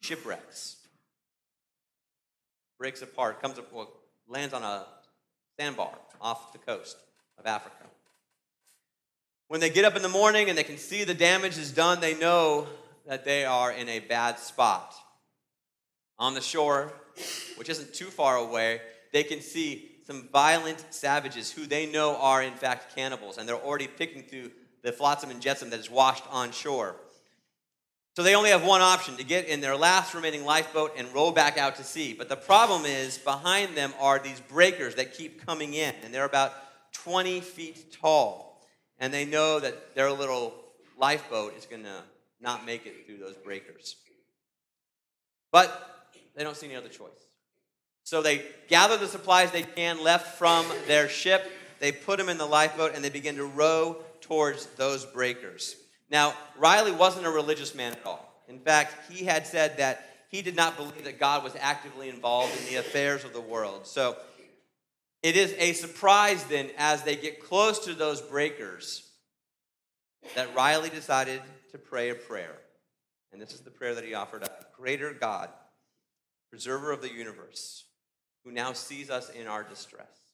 shipwrecks, 0.00 0.76
breaks 2.78 3.02
apart, 3.02 3.42
comes 3.42 3.58
up, 3.58 3.72
well, 3.72 3.92
lands 4.28 4.54
on 4.54 4.62
a 4.62 4.84
sandbar 5.58 5.92
off 6.20 6.52
the 6.52 6.58
coast 6.58 6.96
of 7.38 7.46
Africa. 7.46 7.74
When 9.48 9.60
they 9.60 9.70
get 9.70 9.84
up 9.84 9.96
in 9.96 10.02
the 10.02 10.08
morning 10.08 10.48
and 10.48 10.58
they 10.58 10.64
can 10.64 10.78
see 10.78 11.04
the 11.04 11.14
damage 11.14 11.56
is 11.56 11.70
done, 11.70 12.00
they 12.00 12.14
know 12.14 12.66
that 13.06 13.24
they 13.24 13.44
are 13.44 13.72
in 13.72 13.88
a 13.88 14.00
bad 14.00 14.38
spot. 14.38 14.94
On 16.18 16.34
the 16.34 16.40
shore, 16.40 16.92
which 17.56 17.68
isn't 17.68 17.94
too 17.94 18.06
far 18.06 18.36
away, 18.36 18.80
they 19.12 19.22
can 19.22 19.40
see 19.40 19.92
some 20.06 20.28
violent 20.32 20.84
savages 20.90 21.50
who 21.50 21.66
they 21.66 21.86
know 21.86 22.16
are, 22.16 22.42
in 22.42 22.54
fact, 22.54 22.94
cannibals, 22.94 23.38
and 23.38 23.48
they're 23.48 23.56
already 23.56 23.86
picking 23.86 24.22
through 24.22 24.50
the 24.86 24.92
flotsam 24.92 25.30
and 25.30 25.42
jetsam 25.42 25.70
that 25.70 25.80
is 25.80 25.90
washed 25.90 26.22
on 26.30 26.52
shore. 26.52 26.94
So 28.14 28.22
they 28.22 28.36
only 28.36 28.50
have 28.50 28.64
one 28.64 28.82
option 28.82 29.16
to 29.16 29.24
get 29.24 29.46
in 29.46 29.60
their 29.60 29.76
last 29.76 30.14
remaining 30.14 30.44
lifeboat 30.44 30.92
and 30.96 31.12
row 31.12 31.32
back 31.32 31.58
out 31.58 31.74
to 31.76 31.84
sea. 31.84 32.14
But 32.16 32.28
the 32.28 32.36
problem 32.36 32.84
is, 32.86 33.18
behind 33.18 33.76
them 33.76 33.92
are 34.00 34.20
these 34.20 34.38
breakers 34.38 34.94
that 34.94 35.12
keep 35.12 35.44
coming 35.44 35.74
in, 35.74 35.92
and 36.04 36.14
they're 36.14 36.24
about 36.24 36.54
20 36.92 37.40
feet 37.40 37.92
tall. 38.00 38.64
And 39.00 39.12
they 39.12 39.24
know 39.24 39.58
that 39.58 39.96
their 39.96 40.10
little 40.12 40.54
lifeboat 40.96 41.58
is 41.58 41.66
going 41.66 41.82
to 41.82 42.02
not 42.40 42.64
make 42.64 42.86
it 42.86 43.06
through 43.06 43.18
those 43.18 43.34
breakers. 43.34 43.96
But 45.50 46.08
they 46.36 46.44
don't 46.44 46.56
see 46.56 46.66
any 46.66 46.76
other 46.76 46.88
choice. 46.88 47.10
So 48.04 48.22
they 48.22 48.46
gather 48.68 48.96
the 48.96 49.08
supplies 49.08 49.50
they 49.50 49.64
can 49.64 50.02
left 50.02 50.38
from 50.38 50.64
their 50.86 51.08
ship, 51.08 51.50
they 51.80 51.90
put 51.92 52.18
them 52.18 52.28
in 52.28 52.38
the 52.38 52.46
lifeboat, 52.46 52.92
and 52.94 53.04
they 53.04 53.10
begin 53.10 53.36
to 53.36 53.44
row 53.44 53.96
towards 54.26 54.66
those 54.76 55.04
breakers. 55.04 55.76
Now, 56.10 56.34
Riley 56.56 56.92
wasn't 56.92 57.26
a 57.26 57.30
religious 57.30 57.74
man 57.74 57.92
at 57.92 58.06
all. 58.06 58.44
In 58.48 58.58
fact, 58.58 59.10
he 59.10 59.24
had 59.24 59.46
said 59.46 59.78
that 59.78 60.08
he 60.28 60.42
did 60.42 60.56
not 60.56 60.76
believe 60.76 61.04
that 61.04 61.18
God 61.18 61.42
was 61.42 61.56
actively 61.58 62.08
involved 62.08 62.56
in 62.58 62.66
the 62.66 62.80
affairs 62.80 63.24
of 63.24 63.32
the 63.32 63.40
world. 63.40 63.86
So 63.86 64.16
it 65.22 65.36
is 65.36 65.54
a 65.58 65.72
surprise 65.72 66.44
then, 66.44 66.70
as 66.78 67.02
they 67.02 67.16
get 67.16 67.44
close 67.44 67.80
to 67.86 67.94
those 67.94 68.20
breakers, 68.20 69.08
that 70.34 70.54
Riley 70.54 70.90
decided 70.90 71.40
to 71.72 71.78
pray 71.78 72.10
a 72.10 72.14
prayer. 72.14 72.56
And 73.32 73.40
this 73.40 73.52
is 73.52 73.60
the 73.60 73.70
prayer 73.70 73.94
that 73.94 74.04
he 74.04 74.14
offered 74.14 74.44
up 74.44 74.72
Greater 74.76 75.12
God, 75.12 75.48
preserver 76.50 76.92
of 76.92 77.00
the 77.00 77.12
universe, 77.12 77.84
who 78.44 78.52
now 78.52 78.72
sees 78.72 79.10
us 79.10 79.30
in 79.30 79.46
our 79.46 79.62
distress. 79.62 80.25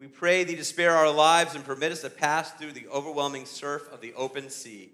We 0.00 0.08
pray 0.08 0.44
thee 0.44 0.56
to 0.56 0.64
spare 0.64 0.92
our 0.92 1.10
lives 1.10 1.54
and 1.54 1.64
permit 1.64 1.92
us 1.92 2.00
to 2.02 2.10
pass 2.10 2.50
through 2.52 2.72
the 2.72 2.88
overwhelming 2.88 3.46
surf 3.46 3.88
of 3.92 4.00
the 4.00 4.14
open 4.14 4.50
sea. 4.50 4.92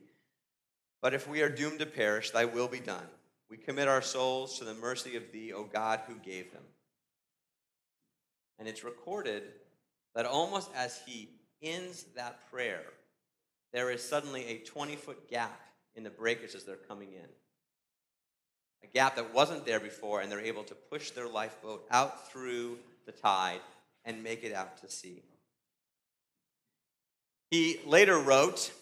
But 1.01 1.15
if 1.15 1.29
we 1.29 1.43
are 1.43 1.49
doomed 1.49 1.79
to 1.79 1.87
perish, 1.87 2.31
thy 2.31 2.45
will 2.45 2.69
be 2.69 2.81
done. 2.81 3.07
We 3.51 3.57
commit 3.57 3.89
our 3.89 4.03
souls 4.03 4.59
to 4.59 4.65
the 4.65 4.75
mercy 4.75 5.17
of 5.17 5.33
thee, 5.33 5.53
O 5.53 5.65
God, 5.65 6.01
who 6.07 6.17
gave 6.17 6.53
them. 6.53 6.65
And 8.59 8.69
it's 8.69 8.85
recorded 8.85 9.45
that 10.15 10.27
almost 10.27 10.71
as 10.77 11.01
he 11.07 11.31
ends 11.63 12.05
that 12.17 12.51
prayer, 12.51 12.83
there 13.73 13.91
is 13.91 14.03
suddenly 14.03 14.45
a 14.47 14.59
20 14.59 14.97
foot 14.97 15.31
gap 15.31 15.61
in 15.95 16.03
the 16.03 16.11
breakers 16.11 16.55
as 16.55 16.65
they're 16.65 16.77
coming 16.77 17.13
in. 17.13 17.29
A 18.83 18.87
gap 18.87 19.17
that 19.17 19.35
wasn't 19.35 19.65
there 19.65 19.81
before, 19.81 20.21
and 20.21 20.31
they're 20.31 20.41
able 20.41 20.65
to 20.65 20.75
push 20.75 21.11
their 21.11 21.29
lifeboat 21.29 21.87
out 21.91 22.31
through 22.31 22.79
the 23.07 23.13
tide 23.13 23.61
and 24.09 24.25
make 24.25 24.43
it 24.43 24.55
out 24.55 24.79
to 24.79 24.91
sea. 24.91 25.23
He 27.51 27.79
later 27.87 28.19
wrote, 28.19 28.73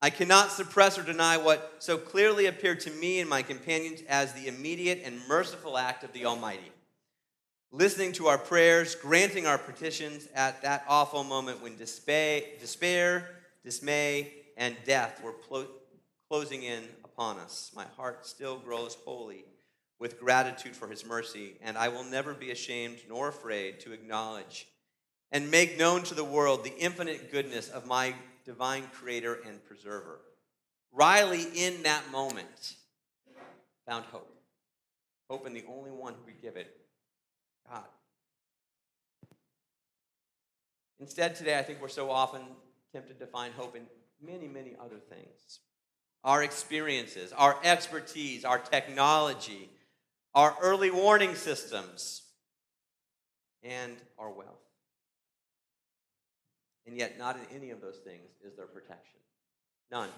I 0.00 0.10
cannot 0.10 0.50
suppress 0.50 0.98
or 0.98 1.02
deny 1.02 1.36
what 1.36 1.76
so 1.78 1.96
clearly 1.96 2.46
appeared 2.46 2.80
to 2.80 2.90
me 2.90 3.20
and 3.20 3.28
my 3.28 3.42
companions 3.42 4.02
as 4.08 4.32
the 4.32 4.48
immediate 4.48 5.02
and 5.04 5.20
merciful 5.28 5.78
act 5.78 6.02
of 6.02 6.12
the 6.12 6.24
Almighty. 6.24 6.72
Listening 7.70 8.12
to 8.12 8.26
our 8.26 8.38
prayers, 8.38 8.94
granting 8.94 9.46
our 9.46 9.58
petitions 9.58 10.26
at 10.34 10.62
that 10.62 10.84
awful 10.88 11.22
moment 11.22 11.62
when 11.62 11.76
despair, 11.76 12.42
despair 12.58 13.28
dismay, 13.64 14.32
and 14.56 14.76
death 14.84 15.22
were 15.22 15.34
closing 16.28 16.62
in 16.62 16.82
upon 17.04 17.38
us. 17.38 17.70
My 17.74 17.86
heart 17.96 18.26
still 18.26 18.58
grows 18.58 18.96
holy 19.04 19.44
with 20.02 20.18
gratitude 20.18 20.74
for 20.74 20.88
his 20.88 21.06
mercy, 21.06 21.54
and 21.62 21.78
I 21.78 21.86
will 21.86 22.02
never 22.02 22.34
be 22.34 22.50
ashamed 22.50 22.98
nor 23.08 23.28
afraid 23.28 23.78
to 23.80 23.92
acknowledge 23.92 24.66
and 25.30 25.48
make 25.48 25.78
known 25.78 26.02
to 26.02 26.14
the 26.14 26.24
world 26.24 26.64
the 26.64 26.76
infinite 26.76 27.30
goodness 27.30 27.68
of 27.68 27.86
my 27.86 28.12
divine 28.44 28.82
creator 28.92 29.38
and 29.46 29.64
preserver. 29.64 30.18
Riley, 30.90 31.46
in 31.54 31.84
that 31.84 32.10
moment, 32.10 32.74
found 33.86 34.04
hope. 34.06 34.28
Hope 35.30 35.46
in 35.46 35.54
the 35.54 35.62
only 35.68 35.92
one 35.92 36.14
who 36.14 36.32
could 36.32 36.42
give 36.42 36.56
it 36.56 36.76
God. 37.70 37.84
Instead, 40.98 41.36
today, 41.36 41.56
I 41.60 41.62
think 41.62 41.80
we're 41.80 41.86
so 41.86 42.10
often 42.10 42.42
tempted 42.92 43.20
to 43.20 43.26
find 43.26 43.54
hope 43.54 43.76
in 43.76 43.82
many, 44.20 44.48
many 44.48 44.74
other 44.84 44.98
things 44.98 45.60
our 46.24 46.42
experiences, 46.42 47.32
our 47.32 47.56
expertise, 47.64 48.44
our 48.44 48.58
technology, 48.58 49.68
our 50.34 50.56
early 50.60 50.90
warning 50.90 51.34
systems, 51.34 52.22
and 53.62 53.96
our 54.18 54.30
wealth. 54.30 54.48
And 56.86 56.96
yet, 56.96 57.18
not 57.18 57.36
in 57.36 57.56
any 57.56 57.70
of 57.70 57.80
those 57.80 57.98
things 58.04 58.28
is 58.44 58.56
there 58.56 58.66
protection. 58.66 59.20
None. 59.90 60.08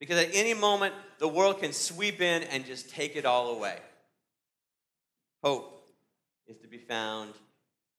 Because 0.00 0.18
at 0.18 0.30
any 0.32 0.54
moment, 0.54 0.94
the 1.18 1.28
world 1.28 1.60
can 1.60 1.72
sweep 1.72 2.20
in 2.20 2.42
and 2.44 2.64
just 2.64 2.90
take 2.90 3.14
it 3.14 3.24
all 3.24 3.56
away. 3.56 3.78
Hope 5.44 5.86
is 6.46 6.56
to 6.58 6.68
be 6.68 6.78
found 6.78 7.34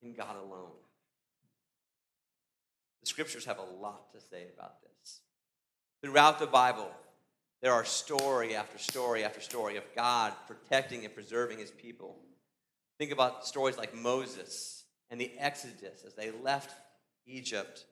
in 0.02 0.14
God 0.14 0.36
alone. 0.36 0.72
The 3.02 3.06
scriptures 3.06 3.44
have 3.44 3.58
a 3.58 3.82
lot 3.82 4.12
to 4.12 4.20
say 4.20 4.44
about 4.54 4.82
this. 4.82 5.20
Throughout 6.02 6.38
the 6.38 6.46
Bible, 6.46 6.90
there 7.64 7.72
are 7.72 7.84
story 7.86 8.54
after 8.54 8.76
story 8.76 9.24
after 9.24 9.40
story 9.40 9.78
of 9.78 9.84
God 9.96 10.34
protecting 10.46 11.06
and 11.06 11.14
preserving 11.14 11.58
his 11.58 11.70
people. 11.70 12.18
Think 12.98 13.10
about 13.10 13.46
stories 13.46 13.78
like 13.78 13.94
Moses 13.94 14.84
and 15.10 15.18
the 15.18 15.32
Exodus 15.38 16.04
as 16.06 16.14
they 16.14 16.30
left 16.30 16.74
Egypt. 17.26 17.86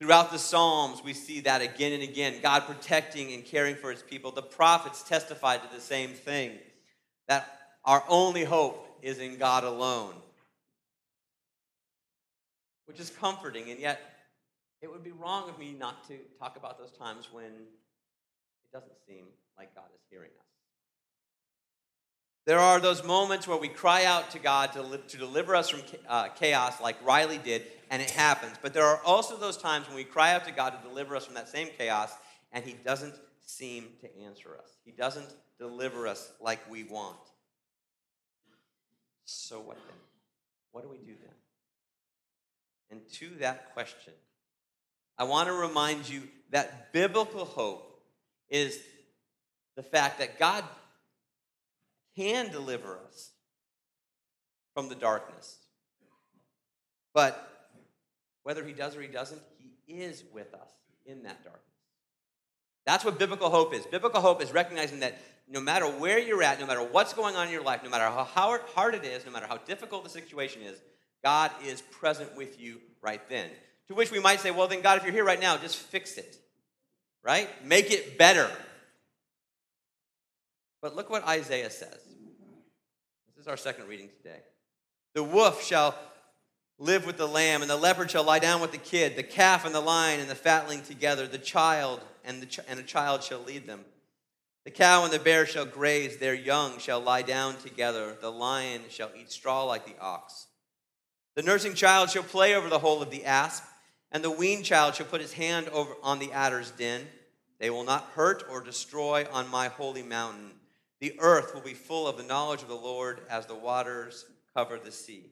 Throughout 0.00 0.32
the 0.32 0.38
Psalms, 0.38 1.04
we 1.04 1.12
see 1.12 1.40
that 1.40 1.60
again 1.60 1.92
and 1.92 2.02
again 2.02 2.40
God 2.42 2.60
protecting 2.60 3.34
and 3.34 3.44
caring 3.44 3.76
for 3.76 3.90
his 3.90 4.02
people. 4.02 4.30
The 4.30 4.40
prophets 4.40 5.02
testified 5.02 5.60
to 5.62 5.68
the 5.74 5.82
same 5.82 6.10
thing 6.10 6.52
that 7.28 7.46
our 7.84 8.04
only 8.08 8.44
hope 8.44 8.98
is 9.02 9.18
in 9.18 9.36
God 9.36 9.64
alone 9.64 10.14
which 12.86 13.00
is 13.00 13.10
comforting, 13.10 13.70
and 13.70 13.78
yet 13.80 14.00
it 14.80 14.90
would 14.90 15.02
be 15.02 15.10
wrong 15.12 15.48
of 15.48 15.58
me 15.58 15.74
not 15.78 16.08
to 16.08 16.16
talk 16.38 16.56
about 16.56 16.78
those 16.78 16.92
times 16.92 17.28
when 17.32 17.50
it 18.72 18.76
doesn't 18.76 18.96
seem 19.06 19.26
like 19.58 19.74
God 19.74 19.86
is 19.94 20.00
hearing 20.10 20.30
us. 20.38 20.46
There 22.46 22.60
are 22.60 22.78
those 22.78 23.04
moments 23.04 23.48
where 23.48 23.56
we 23.56 23.68
cry 23.68 24.04
out 24.04 24.30
to 24.30 24.38
God 24.38 24.72
to, 24.74 25.00
to 25.08 25.16
deliver 25.16 25.56
us 25.56 25.68
from 25.68 25.80
uh, 26.08 26.28
chaos, 26.28 26.80
like 26.80 26.96
Riley 27.04 27.38
did, 27.38 27.62
and 27.90 28.00
it 28.00 28.10
happens. 28.10 28.56
But 28.62 28.72
there 28.72 28.84
are 28.84 29.00
also 29.04 29.36
those 29.36 29.56
times 29.56 29.88
when 29.88 29.96
we 29.96 30.04
cry 30.04 30.32
out 30.32 30.44
to 30.44 30.52
God 30.52 30.70
to 30.70 30.88
deliver 30.88 31.16
us 31.16 31.26
from 31.26 31.34
that 31.34 31.48
same 31.48 31.68
chaos, 31.76 32.12
and 32.52 32.64
He 32.64 32.74
doesn't 32.84 33.14
seem 33.44 33.88
to 34.00 34.18
answer 34.24 34.56
us. 34.62 34.76
He 34.84 34.92
doesn't 34.92 35.34
deliver 35.58 36.06
us 36.06 36.32
like 36.40 36.70
we 36.70 36.84
want. 36.84 37.16
So 39.24 39.58
what 39.58 39.76
then? 39.76 39.96
What 40.70 40.84
do 40.84 40.88
we 40.88 40.98
do 40.98 41.14
then? 41.20 41.34
And 42.90 43.00
to 43.14 43.30
that 43.40 43.72
question, 43.74 44.12
I 45.18 45.24
want 45.24 45.48
to 45.48 45.52
remind 45.52 46.08
you 46.08 46.22
that 46.50 46.92
biblical 46.92 47.44
hope 47.44 47.95
is 48.48 48.78
the 49.76 49.82
fact 49.82 50.18
that 50.18 50.38
God 50.38 50.64
can 52.16 52.50
deliver 52.50 52.98
us 53.06 53.30
from 54.74 54.88
the 54.88 54.94
darkness. 54.94 55.58
But 57.14 57.68
whether 58.42 58.64
he 58.64 58.72
does 58.72 58.96
or 58.96 59.02
he 59.02 59.08
doesn't, 59.08 59.40
he 59.86 59.94
is 59.94 60.24
with 60.32 60.54
us 60.54 60.70
in 61.04 61.22
that 61.24 61.42
darkness. 61.42 61.62
That's 62.84 63.04
what 63.04 63.18
biblical 63.18 63.50
hope 63.50 63.74
is. 63.74 63.84
Biblical 63.86 64.20
hope 64.20 64.42
is 64.42 64.52
recognizing 64.52 65.00
that 65.00 65.18
no 65.48 65.60
matter 65.60 65.86
where 65.86 66.18
you're 66.18 66.42
at, 66.42 66.60
no 66.60 66.66
matter 66.66 66.82
what's 66.82 67.12
going 67.12 67.36
on 67.36 67.46
in 67.46 67.52
your 67.52 67.62
life, 67.62 67.82
no 67.82 67.90
matter 67.90 68.04
how 68.04 68.58
hard 68.74 68.94
it 68.94 69.04
is, 69.04 69.24
no 69.26 69.32
matter 69.32 69.46
how 69.46 69.58
difficult 69.58 70.04
the 70.04 70.10
situation 70.10 70.62
is, 70.62 70.80
God 71.24 71.50
is 71.64 71.82
present 71.82 72.36
with 72.36 72.60
you 72.60 72.80
right 73.02 73.26
then. 73.28 73.48
To 73.88 73.94
which 73.94 74.10
we 74.10 74.20
might 74.20 74.40
say, 74.40 74.50
well, 74.50 74.68
then, 74.68 74.80
God, 74.82 74.98
if 74.98 75.04
you're 75.04 75.12
here 75.12 75.24
right 75.24 75.40
now, 75.40 75.56
just 75.56 75.76
fix 75.76 76.18
it, 76.18 76.38
right? 77.26 77.48
Make 77.64 77.90
it 77.90 78.16
better. 78.16 78.48
But 80.80 80.94
look 80.94 81.10
what 81.10 81.26
Isaiah 81.26 81.70
says. 81.70 81.98
This 83.34 83.42
is 83.42 83.48
our 83.48 83.56
second 83.56 83.88
reading 83.88 84.08
today. 84.16 84.38
The 85.14 85.24
wolf 85.24 85.64
shall 85.64 85.96
live 86.78 87.04
with 87.04 87.16
the 87.16 87.26
lamb, 87.26 87.62
and 87.62 87.70
the 87.70 87.76
leopard 87.76 88.10
shall 88.10 88.22
lie 88.22 88.38
down 88.38 88.60
with 88.60 88.70
the 88.70 88.78
kid, 88.78 89.16
the 89.16 89.24
calf 89.24 89.64
and 89.64 89.74
the 89.74 89.80
lion 89.80 90.20
and 90.20 90.30
the 90.30 90.36
fatling 90.36 90.82
together, 90.82 91.26
the 91.26 91.38
child 91.38 92.00
and, 92.24 92.40
the 92.40 92.46
ch- 92.46 92.60
and 92.68 92.78
a 92.78 92.84
child 92.84 93.24
shall 93.24 93.40
lead 93.40 93.66
them. 93.66 93.80
The 94.64 94.70
cow 94.70 95.04
and 95.04 95.12
the 95.12 95.18
bear 95.18 95.46
shall 95.46 95.64
graze, 95.64 96.18
their 96.18 96.34
young 96.34 96.78
shall 96.78 97.00
lie 97.00 97.22
down 97.22 97.56
together, 97.56 98.16
the 98.20 98.30
lion 98.30 98.82
shall 98.88 99.10
eat 99.18 99.32
straw 99.32 99.64
like 99.64 99.84
the 99.84 100.00
ox. 100.00 100.46
The 101.34 101.42
nursing 101.42 101.74
child 101.74 102.10
shall 102.10 102.22
play 102.22 102.54
over 102.54 102.68
the 102.68 102.78
hole 102.78 103.02
of 103.02 103.10
the 103.10 103.24
asp, 103.24 103.64
and 104.12 104.22
the 104.22 104.30
weaned 104.30 104.64
child 104.64 104.94
shall 104.94 105.06
put 105.06 105.20
his 105.20 105.32
hand 105.32 105.68
over 105.70 105.94
on 106.02 106.18
the 106.18 106.32
adder's 106.32 106.70
den. 106.72 107.06
They 107.58 107.70
will 107.70 107.84
not 107.84 108.10
hurt 108.14 108.44
or 108.50 108.60
destroy 108.60 109.26
on 109.32 109.50
my 109.50 109.68
holy 109.68 110.02
mountain. 110.02 110.52
The 111.00 111.14
earth 111.18 111.54
will 111.54 111.62
be 111.62 111.74
full 111.74 112.06
of 112.06 112.16
the 112.16 112.22
knowledge 112.22 112.62
of 112.62 112.68
the 112.68 112.74
Lord 112.74 113.20
as 113.28 113.46
the 113.46 113.54
waters 113.54 114.24
cover 114.54 114.78
the 114.78 114.92
sea. 114.92 115.30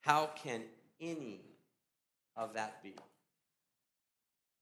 How 0.00 0.30
can 0.42 0.62
any 1.00 1.40
of 2.36 2.54
that 2.54 2.82
be? 2.82 2.94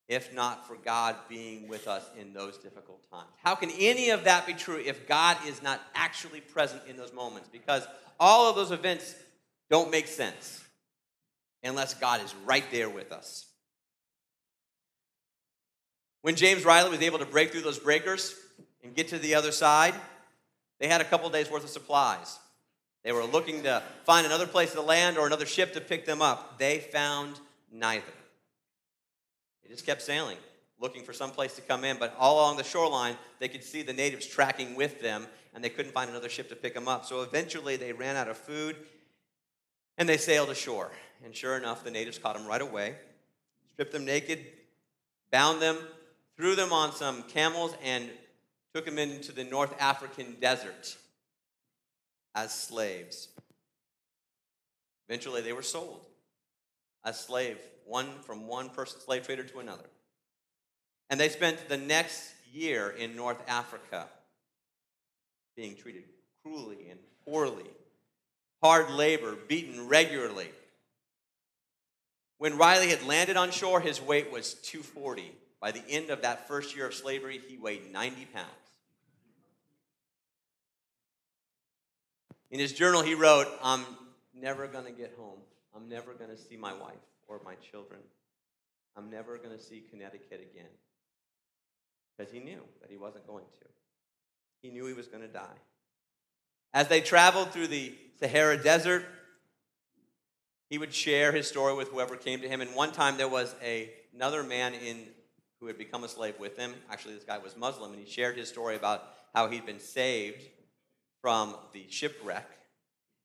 If 0.08 0.32
not 0.32 0.66
for 0.66 0.76
God 0.76 1.16
being 1.28 1.68
with 1.68 1.86
us 1.86 2.04
in 2.18 2.32
those 2.32 2.56
difficult 2.56 3.08
times. 3.10 3.28
How 3.42 3.54
can 3.54 3.70
any 3.78 4.10
of 4.10 4.24
that 4.24 4.46
be 4.46 4.54
true 4.54 4.80
if 4.84 5.06
God 5.06 5.36
is 5.46 5.62
not 5.62 5.80
actually 5.94 6.40
present 6.40 6.82
in 6.88 6.96
those 6.96 7.12
moments? 7.12 7.48
Because 7.52 7.86
all 8.18 8.48
of 8.48 8.56
those 8.56 8.70
events 8.70 9.14
don't 9.70 9.90
make 9.90 10.06
sense 10.06 10.64
unless 11.62 11.94
God 11.94 12.22
is 12.22 12.34
right 12.44 12.64
there 12.70 12.88
with 12.88 13.12
us. 13.12 13.46
When 16.22 16.36
James 16.36 16.64
Riley 16.64 16.90
was 16.90 17.00
able 17.00 17.18
to 17.18 17.26
break 17.26 17.52
through 17.52 17.62
those 17.62 17.78
breakers 17.78 18.34
and 18.82 18.94
get 18.94 19.08
to 19.08 19.18
the 19.18 19.34
other 19.34 19.52
side, 19.52 19.94
they 20.78 20.88
had 20.88 21.00
a 21.00 21.04
couple 21.04 21.28
days 21.30 21.50
worth 21.50 21.64
of 21.64 21.70
supplies. 21.70 22.38
They 23.04 23.12
were 23.12 23.24
looking 23.24 23.62
to 23.62 23.82
find 24.04 24.26
another 24.26 24.46
place 24.46 24.72
to 24.72 24.82
land 24.82 25.18
or 25.18 25.26
another 25.26 25.46
ship 25.46 25.72
to 25.74 25.80
pick 25.80 26.04
them 26.04 26.20
up. 26.20 26.58
They 26.58 26.78
found 26.78 27.38
neither. 27.72 28.04
They 29.62 29.70
just 29.70 29.86
kept 29.86 30.02
sailing, 30.02 30.36
looking 30.80 31.02
for 31.04 31.12
some 31.12 31.30
place 31.30 31.54
to 31.56 31.62
come 31.62 31.84
in, 31.84 31.98
but 31.98 32.14
all 32.18 32.40
along 32.40 32.56
the 32.56 32.64
shoreline, 32.64 33.16
they 33.38 33.48
could 33.48 33.62
see 33.62 33.82
the 33.82 33.92
natives 33.92 34.26
tracking 34.26 34.74
with 34.74 35.00
them, 35.00 35.26
and 35.54 35.62
they 35.62 35.68
couldn't 35.68 35.92
find 35.92 36.10
another 36.10 36.28
ship 36.28 36.48
to 36.48 36.56
pick 36.56 36.74
them 36.74 36.88
up. 36.88 37.04
So 37.04 37.22
eventually, 37.22 37.76
they 37.76 37.92
ran 37.92 38.16
out 38.16 38.28
of 38.28 38.36
food 38.36 38.76
and 39.98 40.08
they 40.08 40.16
sailed 40.16 40.48
ashore. 40.48 40.90
And 41.24 41.34
sure 41.34 41.56
enough, 41.56 41.84
the 41.84 41.90
natives 41.90 42.18
caught 42.18 42.36
them 42.36 42.46
right 42.46 42.62
away, 42.62 42.94
stripped 43.72 43.92
them 43.92 44.04
naked, 44.04 44.38
bound 45.30 45.60
them, 45.60 45.76
threw 46.36 46.54
them 46.54 46.72
on 46.72 46.92
some 46.92 47.24
camels, 47.24 47.74
and 47.84 48.08
took 48.72 48.84
them 48.84 48.98
into 48.98 49.32
the 49.32 49.44
North 49.44 49.74
African 49.80 50.36
desert 50.40 50.96
as 52.34 52.54
slaves. 52.54 53.28
Eventually, 55.08 55.42
they 55.42 55.52
were 55.52 55.62
sold 55.62 56.06
as 57.04 57.18
slave, 57.18 57.58
one 57.84 58.08
from 58.22 58.46
one 58.46 58.70
person, 58.70 59.00
slave 59.00 59.26
trader 59.26 59.42
to 59.42 59.58
another. 59.58 59.88
And 61.10 61.18
they 61.18 61.30
spent 61.30 61.68
the 61.68 61.76
next 61.76 62.32
year 62.52 62.90
in 62.90 63.16
North 63.16 63.42
Africa 63.48 64.06
being 65.56 65.74
treated 65.74 66.04
cruelly 66.42 66.88
and 66.90 67.00
poorly 67.24 67.64
hard 68.62 68.90
labor, 68.90 69.36
beaten 69.48 69.88
regularly. 69.88 70.50
When 72.38 72.56
Riley 72.56 72.88
had 72.88 73.04
landed 73.04 73.36
on 73.36 73.50
shore, 73.50 73.80
his 73.80 74.00
weight 74.00 74.30
was 74.30 74.54
240. 74.54 75.32
By 75.60 75.72
the 75.72 75.82
end 75.88 76.10
of 76.10 76.22
that 76.22 76.46
first 76.46 76.76
year 76.76 76.86
of 76.86 76.94
slavery, 76.94 77.40
he 77.48 77.56
weighed 77.56 77.92
90 77.92 78.26
pounds. 78.26 78.48
In 82.50 82.60
his 82.60 82.72
journal, 82.72 83.02
he 83.02 83.14
wrote, 83.14 83.46
I'm 83.62 83.84
never 84.34 84.68
going 84.68 84.84
to 84.84 84.92
get 84.92 85.14
home. 85.18 85.40
I'm 85.74 85.88
never 85.88 86.14
going 86.14 86.30
to 86.30 86.36
see 86.36 86.56
my 86.56 86.72
wife 86.72 86.94
or 87.26 87.40
my 87.44 87.54
children. 87.56 88.00
I'm 88.96 89.10
never 89.10 89.36
going 89.36 89.56
to 89.56 89.62
see 89.62 89.84
Connecticut 89.90 90.48
again. 90.52 90.70
Because 92.16 92.32
he 92.32 92.40
knew 92.40 92.60
that 92.80 92.90
he 92.90 92.96
wasn't 92.96 93.26
going 93.26 93.44
to. 93.44 93.66
He 94.62 94.70
knew 94.70 94.86
he 94.86 94.94
was 94.94 95.06
going 95.06 95.22
to 95.22 95.28
die. 95.28 95.58
As 96.74 96.88
they 96.88 97.00
traveled 97.00 97.50
through 97.50 97.68
the 97.68 97.94
Sahara 98.20 98.62
Desert, 98.62 99.04
he 100.68 100.78
would 100.78 100.92
share 100.92 101.32
his 101.32 101.48
story 101.48 101.74
with 101.74 101.88
whoever 101.88 102.16
came 102.16 102.40
to 102.40 102.48
him. 102.48 102.60
And 102.60 102.74
one 102.74 102.92
time 102.92 103.16
there 103.16 103.28
was 103.28 103.54
a, 103.62 103.90
another 104.14 104.42
man 104.42 104.74
in 104.74 105.06
who 105.60 105.66
had 105.66 105.78
become 105.78 106.04
a 106.04 106.08
slave 106.08 106.38
with 106.38 106.56
him. 106.56 106.74
Actually, 106.90 107.14
this 107.14 107.24
guy 107.24 107.38
was 107.38 107.56
Muslim, 107.56 107.92
and 107.92 108.00
he 108.00 108.10
shared 108.10 108.36
his 108.36 108.48
story 108.48 108.76
about 108.76 109.02
how 109.34 109.48
he'd 109.48 109.66
been 109.66 109.80
saved 109.80 110.42
from 111.20 111.56
the 111.72 111.84
shipwreck. 111.88 112.46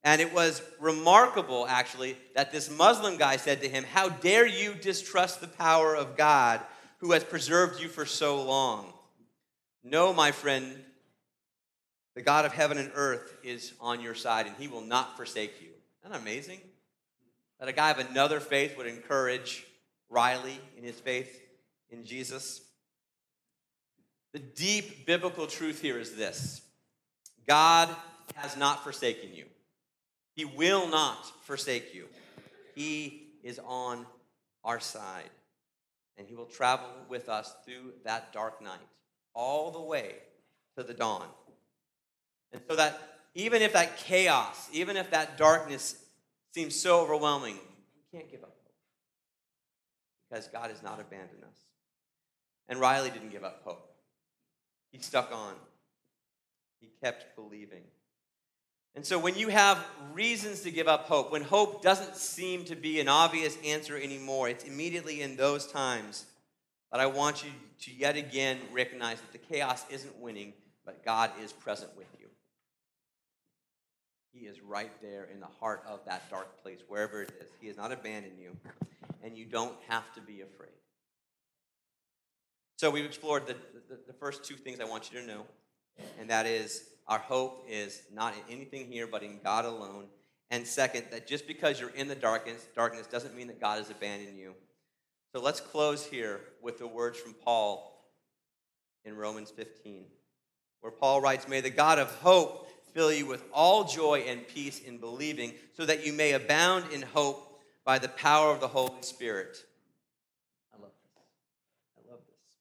And 0.04 0.20
it 0.20 0.34
was 0.34 0.62
remarkable, 0.80 1.66
actually, 1.68 2.18
that 2.36 2.52
this 2.52 2.70
Muslim 2.70 3.18
guy 3.18 3.38
said 3.38 3.62
to 3.62 3.70
him, 3.70 3.84
How 3.84 4.10
dare 4.10 4.46
you 4.46 4.74
distrust 4.74 5.42
the 5.42 5.48
power 5.48 5.96
of 5.96 6.18
God 6.18 6.60
who 6.98 7.12
has 7.12 7.24
preserved 7.24 7.82
you 7.82 7.88
for 7.88 8.06
so 8.06 8.42
long? 8.42 8.92
No, 9.84 10.14
my 10.14 10.32
friend, 10.32 10.84
the 12.16 12.22
God 12.22 12.46
of 12.46 12.54
heaven 12.54 12.78
and 12.78 12.92
earth 12.96 13.38
is 13.44 13.74
on 13.80 14.02
your 14.02 14.16
side, 14.16 14.46
and 14.46 14.56
he 14.58 14.68
will 14.68 14.82
not 14.82 15.18
forsake 15.18 15.62
you. 15.62 15.70
Isn't 16.04 16.12
that 16.12 16.22
amazing? 16.22 16.60
That 17.60 17.70
a 17.70 17.74
guy 17.74 17.92
of 17.92 18.00
another 18.00 18.40
faith 18.40 18.78
would 18.78 18.88
encourage 18.88 19.66
Riley 20.10 20.60
in 20.78 20.84
his 20.84 21.00
faith 21.00 21.42
in 21.90 22.06
Jesus. 22.06 22.62
The 24.34 24.40
deep 24.40 25.06
biblical 25.06 25.48
truth 25.48 25.80
here 25.82 26.00
is 26.00 26.16
this 26.16 26.62
God 27.48 27.90
has 28.36 28.58
not 28.58 28.84
forsaken 28.84 29.34
you, 29.34 29.46
He 30.36 30.46
will 30.46 30.88
not 30.88 31.32
forsake 31.46 31.94
you. 31.94 32.06
He 32.76 33.28
is 33.44 33.60
on 33.66 34.06
our 34.64 34.80
side, 34.80 35.30
and 36.18 36.28
He 36.28 36.36
will 36.36 36.46
travel 36.46 36.88
with 37.10 37.30
us 37.30 37.54
through 37.66 37.94
that 38.04 38.34
dark 38.34 38.62
night, 38.62 38.88
all 39.36 39.72
the 39.72 39.82
way 39.82 40.16
to 40.78 40.84
the 40.84 40.94
dawn. 40.94 41.28
And 42.54 42.62
so 42.70 42.76
that 42.76 43.00
even 43.36 43.62
if 43.62 43.74
that 43.74 43.98
chaos, 43.98 44.70
even 44.72 44.96
if 44.96 45.12
that 45.12 45.38
darkness 45.38 45.96
seems 46.54 46.76
so 46.76 47.02
overwhelming, 47.02 47.56
we 47.56 48.18
can't 48.18 48.30
give 48.32 48.44
up 48.44 48.56
hope 48.64 48.74
because 50.30 50.48
God 50.48 50.70
has 50.70 50.84
not 50.84 51.00
abandoned 51.00 51.44
us. 51.44 51.58
And 52.70 52.80
Riley 52.80 53.10
didn't 53.10 53.32
give 53.32 53.44
up 53.44 53.62
hope. 53.66 53.90
He 54.92 55.00
stuck 55.00 55.32
on. 55.34 55.54
He 56.80 56.90
kept 57.02 57.36
believing. 57.36 57.82
And 58.96 59.04
so 59.06 59.18
when 59.18 59.36
you 59.36 59.48
have 59.48 59.84
reasons 60.14 60.62
to 60.62 60.72
give 60.72 60.88
up 60.88 61.06
hope, 61.06 61.32
when 61.32 61.42
hope 61.42 61.82
doesn't 61.82 62.16
seem 62.16 62.64
to 62.66 62.76
be 62.76 63.00
an 63.00 63.08
obvious 63.08 63.58
answer 63.66 63.98
anymore, 63.98 64.50
it's 64.50 64.66
immediately 64.66 65.22
in 65.22 65.36
those 65.36 65.66
times 65.66 66.26
that 66.92 67.00
I 67.00 67.08
want 67.08 67.44
you 67.44 67.50
to 67.82 67.92
yet 67.92 68.16
again 68.16 68.60
recognize 68.72 69.20
that 69.20 69.32
the 69.32 69.40
chaos 69.40 69.84
isn't 69.90 70.20
winning, 70.20 70.54
but 70.86 71.04
God 71.04 71.32
is 71.44 71.52
present 71.52 71.90
with 71.98 72.06
you. 72.20 72.23
He 74.34 74.48
is 74.48 74.62
right 74.62 74.92
there 75.02 75.30
in 75.32 75.40
the 75.40 75.48
heart 75.60 75.84
of 75.88 76.00
that 76.06 76.28
dark 76.30 76.62
place, 76.64 76.80
wherever 76.88 77.22
it 77.22 77.32
is. 77.40 77.48
He 77.62 77.68
has 77.68 77.78
not 77.78 77.92
abandoned 77.92 78.40
you, 78.42 78.58
and 79.24 79.38
you 79.38 79.46
don't 79.46 79.76
have 79.88 80.12
to 80.16 80.22
be 80.22 80.42
afraid. 80.42 80.72
So 82.78 82.90
we've 82.90 83.06
explored 83.06 83.46
the, 83.46 83.56
the, 83.90 84.00
the, 84.08 84.14
first 84.14 84.44
two 84.44 84.56
things 84.56 84.80
I 84.80 84.86
want 84.86 85.12
you 85.12 85.22
to 85.22 85.28
know, 85.28 85.46
and 86.20 86.30
that 86.32 86.48
is 86.48 86.84
our 87.08 87.20
hope 87.20 87.66
is 87.70 88.02
not 88.12 88.34
in 88.34 88.56
anything 88.58 88.88
here 88.92 89.06
but 89.06 89.22
in 89.22 89.40
God 89.44 89.66
alone. 89.66 90.06
And 90.50 90.66
second, 90.66 91.06
that 91.12 91.28
just 91.28 91.48
because 91.48 91.80
you're 91.80 91.92
in 91.92 92.08
the 92.08 92.16
darkness, 92.16 92.68
darkness 92.76 93.08
doesn't 93.08 93.36
mean 93.36 93.48
that 93.48 93.62
God 93.62 93.78
has 93.78 93.90
abandoned 93.92 94.38
you. 94.38 94.56
So 95.34 95.42
let's 95.42 95.60
close 95.60 96.06
here 96.06 96.42
with 96.62 96.80
the 96.80 96.88
words 96.88 97.20
from 97.20 97.36
Paul 97.36 98.04
in 99.06 99.16
Romans 99.16 99.52
15, 99.52 100.06
where 100.82 100.92
Paul 100.92 101.22
writes, 101.22 101.48
May 101.48 101.62
the 101.62 101.70
God 101.70 102.00
of 102.00 102.10
hope 102.16 102.68
fill 102.94 103.12
you 103.12 103.26
with 103.26 103.44
all 103.52 103.84
joy 103.84 104.24
and 104.28 104.48
peace 104.48 104.80
in 104.80 104.98
believing, 104.98 105.54
so 105.76 105.86
that 105.86 106.06
you 106.06 106.14
may 106.14 106.34
abound 106.34 106.86
in 106.94 107.02
hope 107.02 107.60
by 107.84 108.00
the 108.00 108.08
power 108.08 108.52
of 108.52 108.60
the 108.60 108.68
Holy 108.68 109.02
Spirit. 109.02 109.58
I 110.74 110.82
love 110.82 110.92
this. 110.92 111.24
I 111.98 112.12
love 112.12 112.20
this. 112.26 112.56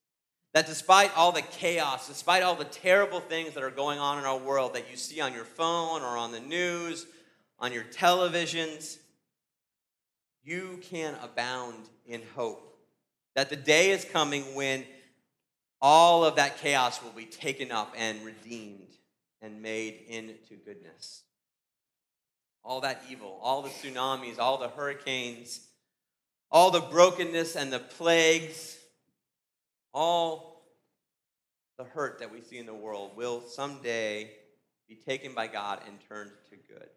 That 0.55 0.67
despite 0.67 1.17
all 1.17 1.33
the 1.33 1.43
chaos, 1.43 2.09
despite 2.09 2.43
all 2.43 2.55
the 2.55 2.65
terrible 2.65 3.21
things 3.21 3.55
that 3.55 3.63
are 3.63 3.71
going 3.71 3.99
on 3.99 4.19
in 4.19 4.25
our 4.25 4.39
world 4.39 4.75
that 4.75 4.91
you 4.91 4.97
see 4.97 5.21
on 5.21 5.33
your 5.33 5.45
phone 5.45 6.03
or 6.03 6.17
on 6.17 6.33
the 6.33 6.41
news, 6.41 7.07
on 7.59 7.73
your 7.73 7.85
televisions, 7.85 8.99
you 10.43 10.81
can 10.83 11.15
abound 11.23 11.89
in 12.07 12.23
hope. 12.35 12.69
That 13.37 13.49
the 13.49 13.57
day 13.57 13.91
is 13.91 14.05
coming 14.05 14.55
when 14.55 14.85
all 15.81 16.25
of 16.25 16.37
that 16.37 16.59
chaos 16.59 17.03
will 17.03 17.13
be 17.13 17.25
taken 17.25 17.71
up 17.71 17.95
and 17.97 18.25
redeemed 18.25 18.93
and 19.43 19.61
made 19.61 20.05
into 20.09 20.57
goodness. 20.65 21.25
All 22.65 22.81
that 22.83 23.03
evil, 23.11 23.39
all 23.43 23.63
the 23.63 23.69
tsunamis, 23.69 24.39
all 24.39 24.57
the 24.57 24.69
hurricanes, 24.69 25.61
all 26.51 26.71
the 26.71 26.81
brokenness 26.81 27.57
and 27.57 27.73
the 27.73 27.81
plagues, 27.81 28.79
all 29.93 30.63
the 31.77 31.85
hurt 31.85 32.21
that 32.21 32.33
we 32.33 32.41
see 32.41 32.59
in 32.59 32.67
the 32.67 32.75
world 32.75 33.17
will 33.17 33.41
someday 33.41 34.31
be 34.89 34.95
taken 34.95 35.35
by 35.35 35.49
God 35.49 35.81
and 35.87 35.97
turned 36.09 36.31
to 36.51 36.57
good 36.73 36.89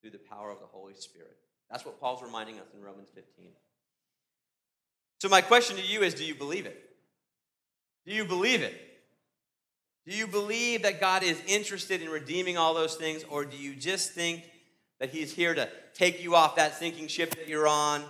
through 0.00 0.10
the 0.10 0.18
power 0.18 0.50
of 0.50 0.60
the 0.60 0.66
Holy 0.66 0.94
Spirit. 0.94 1.36
That's 1.70 1.86
what 1.86 2.00
Paul's 2.00 2.22
reminding 2.22 2.56
us 2.56 2.66
in 2.74 2.82
Romans 2.82 3.08
15. 3.14 3.46
So, 5.20 5.28
my 5.28 5.40
question 5.40 5.76
to 5.76 5.82
you 5.82 6.02
is 6.02 6.14
do 6.14 6.24
you 6.24 6.34
believe 6.34 6.66
it? 6.66 6.82
Do 8.06 8.12
you 8.12 8.24
believe 8.24 8.62
it? 8.62 8.74
Do 10.10 10.16
you 10.16 10.26
believe 10.26 10.82
that 10.82 11.00
God 11.00 11.22
is 11.22 11.40
interested 11.46 12.02
in 12.02 12.08
redeeming 12.08 12.58
all 12.58 12.74
those 12.74 12.96
things, 12.96 13.22
or 13.30 13.44
do 13.44 13.56
you 13.56 13.76
just 13.76 14.10
think 14.10 14.42
that 14.98 15.10
He's 15.10 15.32
here 15.32 15.54
to 15.54 15.68
take 15.94 16.20
you 16.20 16.34
off 16.34 16.56
that 16.56 16.74
sinking 16.74 17.06
ship 17.06 17.30
that 17.36 17.46
you're 17.46 17.68
on, 17.68 18.02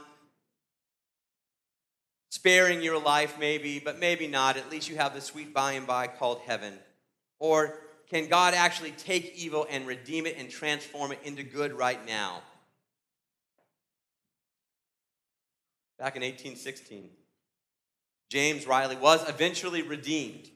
sparing 2.31 2.81
your 2.81 2.99
life 2.99 3.37
maybe, 3.39 3.81
but 3.85 3.99
maybe 3.99 4.27
not? 4.27 4.57
At 4.57 4.71
least 4.71 4.89
you 4.89 4.97
have 4.97 5.13
the 5.15 5.21
sweet 5.21 5.53
by 5.53 5.73
and 5.73 5.87
by 5.87 6.07
called 6.07 6.41
heaven. 6.47 6.73
Or 7.39 7.77
can 8.09 8.31
God 8.31 8.55
actually 8.55 8.93
take 8.93 9.35
evil 9.37 9.67
and 9.69 9.87
redeem 9.87 10.25
it 10.25 10.39
and 10.39 10.49
transform 10.49 11.13
it 11.13 11.19
into 11.25 11.43
good 11.43 11.75
right 11.75 12.01
now? 12.07 12.41
Back 15.99 16.17
in 16.17 16.23
1816, 16.23 17.11
James 18.31 18.67
Riley 18.67 18.97
was 18.97 19.29
eventually 19.29 19.83
redeemed 19.83 20.49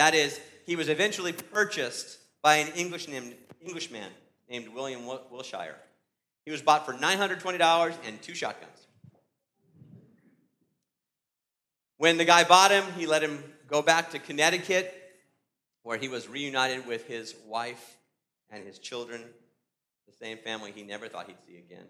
that 0.00 0.14
is, 0.14 0.40
he 0.64 0.76
was 0.76 0.88
eventually 0.88 1.34
purchased 1.34 2.16
by 2.40 2.56
an 2.56 2.72
English 2.74 3.06
named, 3.06 3.34
Englishman 3.60 4.10
named 4.48 4.68
William 4.68 5.04
Willshire. 5.04 5.76
He 6.46 6.50
was 6.50 6.62
bought 6.62 6.86
for 6.86 6.94
$920 6.94 7.94
and 8.06 8.22
two 8.22 8.34
shotguns. 8.34 8.86
When 11.98 12.16
the 12.16 12.24
guy 12.24 12.44
bought 12.44 12.70
him, 12.70 12.82
he 12.96 13.06
let 13.06 13.22
him 13.22 13.44
go 13.68 13.82
back 13.82 14.12
to 14.12 14.18
Connecticut, 14.18 14.94
where 15.82 15.98
he 15.98 16.08
was 16.08 16.26
reunited 16.30 16.86
with 16.86 17.06
his 17.06 17.34
wife 17.46 17.98
and 18.48 18.66
his 18.66 18.78
children, 18.78 19.22
the 20.06 20.14
same 20.14 20.38
family 20.38 20.72
he 20.74 20.82
never 20.82 21.08
thought 21.08 21.26
he'd 21.26 21.36
see 21.46 21.58
again. 21.58 21.84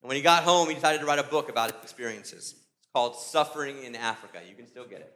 And 0.00 0.08
when 0.08 0.16
he 0.16 0.22
got 0.22 0.42
home, 0.42 0.70
he 0.70 0.74
decided 0.74 1.00
to 1.00 1.06
write 1.06 1.18
a 1.18 1.24
book 1.24 1.50
about 1.50 1.70
his 1.70 1.82
experiences. 1.82 2.54
It's 2.78 2.88
called 2.94 3.14
Suffering 3.14 3.84
in 3.84 3.94
Africa. 3.94 4.38
You 4.48 4.54
can 4.54 4.66
still 4.66 4.86
get 4.86 5.00
it. 5.00 5.12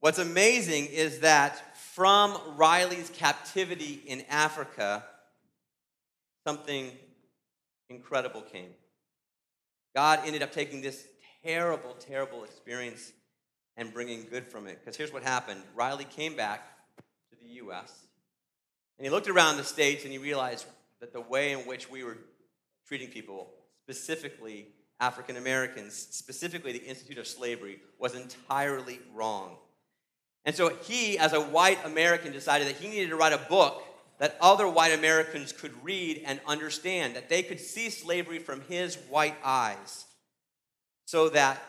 What's 0.00 0.18
amazing 0.18 0.86
is 0.86 1.20
that 1.20 1.76
from 1.76 2.38
Riley's 2.56 3.10
captivity 3.10 4.02
in 4.06 4.24
Africa, 4.30 5.04
something 6.46 6.90
incredible 7.90 8.40
came. 8.40 8.70
God 9.94 10.20
ended 10.24 10.42
up 10.42 10.52
taking 10.52 10.80
this 10.80 11.06
terrible, 11.44 11.94
terrible 11.98 12.44
experience 12.44 13.12
and 13.76 13.92
bringing 13.92 14.26
good 14.30 14.46
from 14.46 14.66
it. 14.66 14.80
Because 14.80 14.96
here's 14.96 15.12
what 15.12 15.22
happened 15.22 15.60
Riley 15.74 16.04
came 16.04 16.34
back 16.34 16.62
to 17.30 17.38
the 17.38 17.54
U.S., 17.56 17.92
and 18.98 19.04
he 19.04 19.10
looked 19.10 19.28
around 19.28 19.58
the 19.58 19.64
States 19.64 20.04
and 20.04 20.12
he 20.12 20.18
realized 20.18 20.66
that 21.00 21.12
the 21.12 21.20
way 21.20 21.52
in 21.52 21.60
which 21.60 21.90
we 21.90 22.04
were 22.04 22.18
treating 22.86 23.08
people, 23.08 23.50
specifically 23.82 24.68
African 24.98 25.36
Americans, 25.36 25.94
specifically 25.94 26.72
the 26.72 26.84
Institute 26.84 27.18
of 27.18 27.26
Slavery, 27.26 27.80
was 27.98 28.14
entirely 28.14 29.00
wrong. 29.14 29.56
And 30.44 30.54
so 30.54 30.74
he, 30.82 31.18
as 31.18 31.32
a 31.32 31.40
white 31.40 31.84
American, 31.84 32.32
decided 32.32 32.68
that 32.68 32.76
he 32.76 32.88
needed 32.88 33.10
to 33.10 33.16
write 33.16 33.32
a 33.32 33.38
book 33.38 33.82
that 34.18 34.36
other 34.40 34.68
white 34.68 34.92
Americans 34.92 35.50
could 35.52 35.72
read 35.82 36.22
and 36.26 36.40
understand, 36.46 37.16
that 37.16 37.28
they 37.28 37.42
could 37.42 37.58
see 37.58 37.88
slavery 37.88 38.38
from 38.38 38.60
his 38.62 38.96
white 39.08 39.36
eyes, 39.42 40.04
so 41.06 41.30
that 41.30 41.60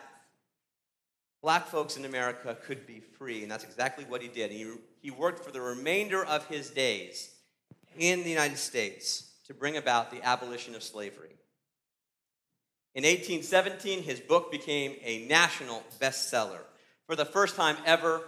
black 1.42 1.66
folks 1.66 1.96
in 1.96 2.04
America 2.04 2.56
could 2.64 2.86
be 2.86 3.00
free. 3.00 3.42
And 3.42 3.50
that's 3.50 3.64
exactly 3.64 4.04
what 4.04 4.22
he 4.22 4.28
did. 4.28 4.50
He, 4.50 4.70
he 5.00 5.10
worked 5.10 5.44
for 5.44 5.50
the 5.50 5.62
remainder 5.62 6.24
of 6.24 6.46
his 6.46 6.70
days 6.70 7.30
in 7.98 8.22
the 8.22 8.30
United 8.30 8.58
States 8.58 9.32
to 9.46 9.54
bring 9.54 9.76
about 9.76 10.10
the 10.10 10.22
abolition 10.22 10.74
of 10.74 10.82
slavery. 10.82 11.30
In 12.94 13.04
1817, 13.04 14.02
his 14.02 14.20
book 14.20 14.52
became 14.52 14.96
a 15.02 15.26
national 15.26 15.82
bestseller. 15.98 16.60
For 17.06 17.16
the 17.16 17.24
first 17.24 17.56
time 17.56 17.76
ever, 17.86 18.22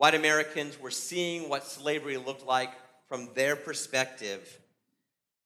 White 0.00 0.14
Americans 0.14 0.80
were 0.80 0.90
seeing 0.90 1.50
what 1.50 1.66
slavery 1.66 2.16
looked 2.16 2.46
like 2.46 2.70
from 3.06 3.28
their 3.34 3.54
perspective. 3.54 4.58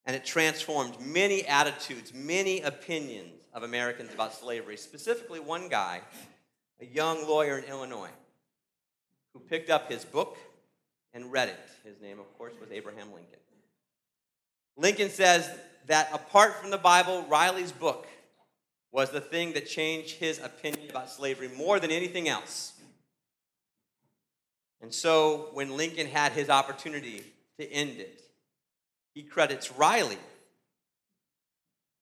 and 0.07 0.15
it 0.15 0.25
transformed 0.25 0.95
many 1.01 1.45
attitudes, 1.45 2.15
many 2.15 2.61
opinions 2.61 3.33
of 3.53 3.65
Americans 3.65 4.15
about 4.15 4.33
slavery. 4.33 4.77
Specifically, 4.77 5.41
one 5.41 5.69
guy, 5.69 6.03
a 6.81 6.85
young 6.85 7.27
lawyer 7.27 7.59
in 7.59 7.65
Illinois, 7.65 8.13
who 9.33 9.41
picked 9.41 9.71
up 9.71 9.91
his 9.91 10.05
book 10.05 10.39
and 11.13 11.33
read 11.33 11.49
it. 11.49 11.59
His 11.83 12.01
name, 12.01 12.21
of 12.21 12.39
course, 12.39 12.53
was 12.61 12.71
Abraham 12.71 13.13
Lincoln. 13.13 13.41
Lincoln 14.77 15.11
says 15.11 15.51
that 15.87 16.11
apart 16.13 16.61
from 16.61 16.71
the 16.71 16.79
Bible, 16.79 17.25
Riley's 17.29 17.73
book 17.73 18.07
was 18.93 19.11
the 19.11 19.21
thing 19.21 19.55
that 19.55 19.67
changed 19.67 20.15
his 20.15 20.39
opinion 20.39 20.91
about 20.91 21.11
slavery 21.11 21.49
more 21.57 21.81
than 21.81 21.91
anything 21.91 22.29
else. 22.29 22.74
And 24.85 24.93
so 24.93 25.49
when 25.55 25.79
Lincoln 25.79 26.07
had 26.07 26.33
his 26.33 26.51
opportunity 26.51 27.23
to 27.59 27.67
end 27.73 28.01
it, 28.01 28.21
he 29.15 29.23
credits 29.23 29.73
Riley 29.73 30.19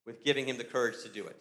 with 0.04 0.24
giving 0.24 0.48
him 0.48 0.58
the 0.58 0.64
courage 0.64 1.00
to 1.04 1.08
do 1.08 1.24
it. 1.24 1.40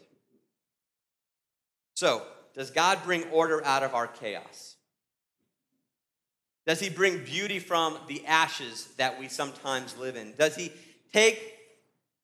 So, 1.96 2.22
does 2.54 2.70
God 2.70 3.00
bring 3.04 3.24
order 3.32 3.66
out 3.66 3.82
of 3.82 3.96
our 3.96 4.06
chaos? 4.06 4.76
Does 6.68 6.80
he 6.80 6.90
bring 6.90 7.24
beauty 7.24 7.58
from 7.58 7.98
the 8.08 8.24
ashes 8.28 8.90
that 8.98 9.20
we 9.20 9.28
sometimes 9.28 9.98
live 9.98 10.18
in? 10.18 10.36
Does 10.38 10.56
he 10.56 10.72
take 11.12 11.58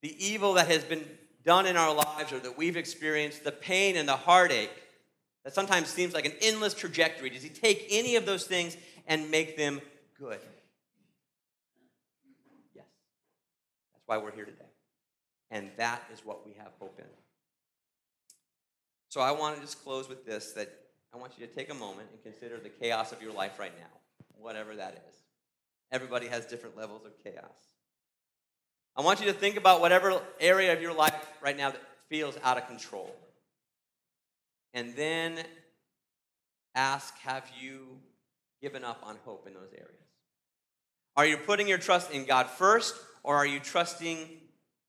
the 0.04 0.16
evil 0.24 0.54
that 0.54 0.68
has 0.68 0.84
been 0.84 1.04
done 1.44 1.66
in 1.66 1.76
our 1.76 1.96
lives 1.96 2.32
or 2.32 2.38
that 2.42 2.56
we've 2.56 2.78
experienced, 2.78 3.44
the 3.44 3.52
pain 3.52 3.98
and 3.98 4.08
the 4.08 4.16
heartache 4.16 4.70
that 5.48 5.56
sometimes 5.56 5.88
seems 5.88 6.14
like 6.14 6.26
an 6.26 6.34
endless 6.42 6.74
trajectory, 6.74 7.30
does 7.30 7.42
he 7.42 7.48
take 7.48 7.88
any 7.90 8.18
of 8.18 8.26
those 8.26 8.44
things 8.44 8.76
and 9.08 9.32
make 9.32 9.58
them 9.58 9.82
good. 10.20 10.40
Yes. 12.76 12.86
That's 13.94 14.04
why 14.06 14.18
we're 14.18 14.32
here 14.32 14.46
today. 14.46 14.66
And 15.50 15.70
that 15.78 16.04
is 16.14 16.26
what 16.26 16.46
we 16.46 16.54
have 16.60 16.74
hope 16.80 17.00
in. 17.00 17.06
So 19.10 19.22
I 19.22 19.32
want 19.32 19.56
to 19.56 19.62
just 19.62 19.84
close 19.84 20.10
with 20.10 20.26
this 20.26 20.52
that 20.52 20.70
I 21.14 21.18
want 21.18 21.34
you 21.40 21.48
to 21.48 21.54
take 21.54 21.72
a 21.72 21.74
moment 21.74 22.10
and 22.12 22.22
consider 22.22 22.60
the 22.60 22.70
chaos 22.70 23.12
of 23.12 23.22
your 23.22 23.32
life 23.32 23.58
right 23.58 23.72
now, 23.80 23.88
whatever 24.38 24.76
that 24.76 25.02
is. 25.08 25.16
Everybody 25.92 26.28
has 26.28 26.46
different 26.46 26.78
levels 26.78 27.06
of 27.06 27.12
chaos. 27.24 27.78
I 28.98 29.02
want 29.02 29.22
you 29.22 29.28
to 29.28 29.34
think 29.34 29.56
about 29.56 29.80
whatever 29.80 30.20
area 30.40 30.74
of 30.74 30.82
your 30.82 30.94
life 30.94 31.16
right 31.42 31.56
now 31.56 31.72
that 31.72 31.82
feels 32.10 32.36
out 32.44 32.58
of 32.58 32.68
control. 32.68 33.16
And 34.74 34.94
then 34.96 35.40
ask 36.76 37.18
Have 37.20 37.50
you 37.62 38.00
given 38.62 38.84
up 38.84 39.02
on 39.04 39.18
hope 39.26 39.48
in 39.48 39.54
those 39.54 39.74
areas? 39.74 40.08
Are 41.16 41.26
you 41.26 41.38
putting 41.38 41.68
your 41.68 41.78
trust 41.78 42.12
in 42.12 42.26
God 42.26 42.50
first, 42.50 42.96
or 43.24 43.36
are 43.36 43.46
you 43.46 43.60
trusting 43.60 44.18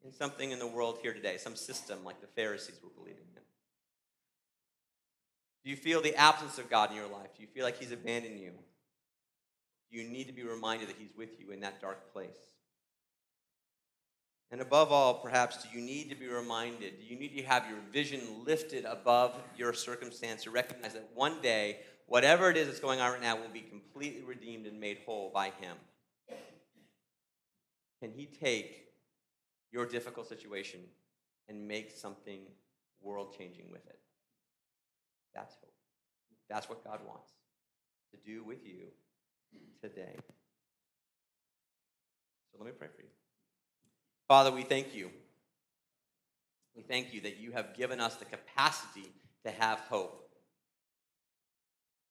in 0.04 0.12
something 0.12 0.50
in 0.50 0.58
the 0.58 0.66
world 0.66 0.98
here 1.02 1.14
today, 1.14 1.36
some 1.38 1.56
system 1.56 2.04
like 2.04 2.20
the 2.20 2.26
Pharisees 2.26 2.78
were 2.82 2.90
believing 2.94 3.24
in? 3.34 3.42
Do 5.64 5.70
you 5.70 5.76
feel 5.76 6.00
the 6.00 6.14
absence 6.16 6.58
of 6.58 6.70
God 6.70 6.90
in 6.90 6.96
your 6.96 7.08
life? 7.08 7.34
Do 7.36 7.42
you 7.42 7.48
feel 7.48 7.64
like 7.64 7.78
He's 7.78 7.92
abandoned 7.92 8.40
you? 8.40 8.52
Do 9.90 9.98
you 9.98 10.08
need 10.08 10.26
to 10.26 10.32
be 10.32 10.42
reminded 10.42 10.88
that 10.88 10.96
He's 10.98 11.14
with 11.16 11.40
you 11.40 11.50
in 11.50 11.60
that 11.60 11.80
dark 11.80 12.12
place? 12.12 12.36
And 14.50 14.62
above 14.62 14.92
all, 14.92 15.14
perhaps, 15.14 15.62
do 15.62 15.68
you 15.78 15.84
need 15.84 16.08
to 16.08 16.16
be 16.16 16.26
reminded? 16.26 17.00
Do 17.00 17.06
you 17.06 17.18
need 17.18 17.36
to 17.36 17.42
have 17.42 17.68
your 17.68 17.78
vision 17.92 18.20
lifted 18.46 18.86
above 18.86 19.36
your 19.56 19.74
circumstance 19.74 20.44
to 20.44 20.50
recognize 20.50 20.94
that 20.94 21.08
one 21.14 21.42
day 21.42 21.80
whatever 22.08 22.50
it 22.50 22.56
is 22.56 22.66
that's 22.66 22.80
going 22.80 23.00
on 23.00 23.12
right 23.12 23.22
now 23.22 23.36
will 23.36 23.48
be 23.52 23.60
completely 23.60 24.22
redeemed 24.22 24.66
and 24.66 24.80
made 24.80 24.98
whole 25.06 25.30
by 25.32 25.52
Him. 25.60 25.76
Can 28.02 28.10
He 28.10 28.26
take 28.26 28.86
your 29.70 29.86
difficult 29.86 30.28
situation 30.28 30.80
and 31.48 31.68
make 31.68 31.92
something 31.92 32.40
world 33.00 33.34
changing 33.38 33.70
with 33.70 33.86
it? 33.86 33.98
That's 35.34 35.54
hope. 35.54 35.72
That's 36.48 36.68
what 36.68 36.82
God 36.82 37.00
wants 37.06 37.30
to 38.12 38.18
do 38.30 38.42
with 38.42 38.58
you 38.64 38.86
today. 39.82 40.16
So 42.50 42.58
let 42.58 42.66
me 42.66 42.72
pray 42.76 42.88
for 42.94 43.02
you. 43.02 43.08
Father, 44.26 44.50
we 44.50 44.62
thank 44.62 44.94
you. 44.94 45.10
We 46.74 46.82
thank 46.82 47.12
you 47.12 47.20
that 47.22 47.38
you 47.38 47.52
have 47.52 47.76
given 47.76 48.00
us 48.00 48.16
the 48.16 48.24
capacity 48.24 49.10
to 49.44 49.50
have 49.50 49.80
hope. 49.80 50.27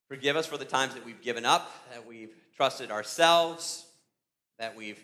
Forgive 0.08 0.38
us 0.38 0.46
for 0.46 0.58
the 0.58 0.65
times 0.65 0.93
that 0.93 1.06
we've 1.06 1.22
given 1.22 1.46
up, 1.46 1.70
that 1.91 2.08
we've 2.08 2.34
trusted 2.56 2.91
ourselves, 2.91 3.86
that 4.58 4.76
we've 4.76 5.02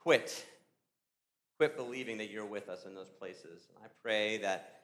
quit, 0.00 0.44
quit 1.56 1.76
believing 1.76 2.18
that 2.18 2.30
you're 2.30 2.44
with 2.44 2.68
us 2.68 2.84
in 2.84 2.94
those 2.94 3.10
places. 3.10 3.68
And 3.68 3.84
I 3.84 3.88
pray 4.02 4.38
that 4.38 4.82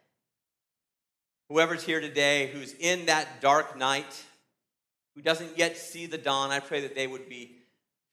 whoever's 1.48 1.82
here 1.82 2.00
today 2.00 2.48
who's 2.52 2.74
in 2.74 3.06
that 3.06 3.40
dark 3.40 3.76
night, 3.76 4.24
who 5.16 5.22
doesn't 5.22 5.58
yet 5.58 5.76
see 5.76 6.06
the 6.06 6.18
dawn, 6.18 6.52
I 6.52 6.60
pray 6.60 6.82
that 6.82 6.94
they 6.94 7.08
would 7.08 7.28
be 7.28 7.56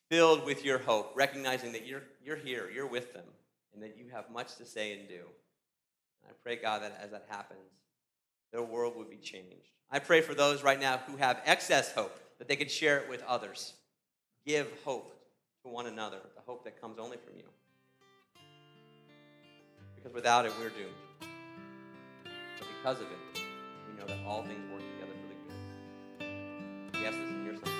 filled 0.09 0.43
with 0.43 0.65
your 0.65 0.79
hope, 0.79 1.13
recognizing 1.15 1.73
that 1.73 1.85
you're, 1.85 2.03
you're 2.23 2.35
here, 2.35 2.69
you're 2.73 2.87
with 2.87 3.13
them, 3.13 3.25
and 3.73 3.83
that 3.83 3.95
you 3.97 4.05
have 4.11 4.31
much 4.31 4.55
to 4.55 4.65
say 4.65 4.97
and 4.97 5.07
do. 5.07 5.13
And 5.13 6.31
I 6.31 6.33
pray, 6.43 6.55
God, 6.55 6.81
that 6.81 6.99
as 6.99 7.11
that 7.11 7.25
happens, 7.29 7.59
their 8.51 8.63
world 8.63 8.95
would 8.97 9.09
be 9.09 9.17
changed. 9.17 9.71
I 9.91 9.99
pray 9.99 10.21
for 10.21 10.33
those 10.33 10.63
right 10.63 10.79
now 10.79 10.99
who 11.07 11.17
have 11.17 11.41
excess 11.45 11.91
hope 11.93 12.17
that 12.39 12.47
they 12.47 12.55
could 12.55 12.71
share 12.71 12.99
it 12.99 13.09
with 13.09 13.23
others. 13.23 13.73
Give 14.45 14.67
hope 14.83 15.13
to 15.63 15.69
one 15.69 15.87
another, 15.87 16.17
the 16.35 16.41
hope 16.45 16.63
that 16.65 16.79
comes 16.79 16.99
only 16.99 17.17
from 17.17 17.37
you. 17.37 17.45
Because 19.95 20.13
without 20.13 20.45
it, 20.45 20.53
we're 20.59 20.69
doomed. 20.69 20.93
But 22.59 22.67
because 22.77 23.01
of 23.01 23.07
it, 23.07 23.41
we 23.87 23.93
know 23.99 24.05
that 24.05 24.17
all 24.27 24.43
things 24.43 24.71
work 24.71 24.83
together 24.93 25.13
for 25.21 25.27
the 25.29 25.35
good. 26.93 27.07
Ask 27.07 27.17
this 27.17 27.29
in 27.29 27.45
your 27.45 27.55
Son. 27.55 27.73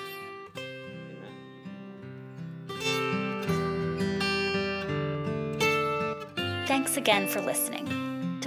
Amen. 6.40 6.66
Thanks 6.66 6.96
again 6.96 7.28
for 7.28 7.40
listening. 7.40 8.05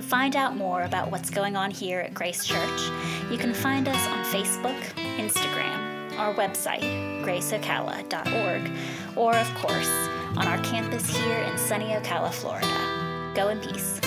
Find 0.10 0.36
out 0.36 0.58
more 0.58 0.82
about 0.82 1.12
what's 1.12 1.30
going 1.30 1.56
on 1.56 1.70
here 1.70 2.00
at 2.00 2.16
Grace 2.16 2.44
Church, 2.44 2.82
you 3.30 3.38
can 3.38 3.54
find 3.54 3.88
us 3.88 4.08
on 4.08 4.26
Facebook, 4.26 4.76
Instagram, 4.96 6.18
our 6.18 6.34
website, 6.34 6.82
graceocala.org, 7.24 8.72
or, 9.16 9.36
of 9.36 9.54
course, 9.54 9.92
on 10.36 10.48
our 10.48 10.58
campus 10.64 11.08
here 11.16 11.38
in 11.38 11.56
sunny 11.60 11.90
Ocala, 11.90 12.34
Florida. 12.34 13.32
Go 13.36 13.50
in 13.50 13.60
peace. 13.60 14.02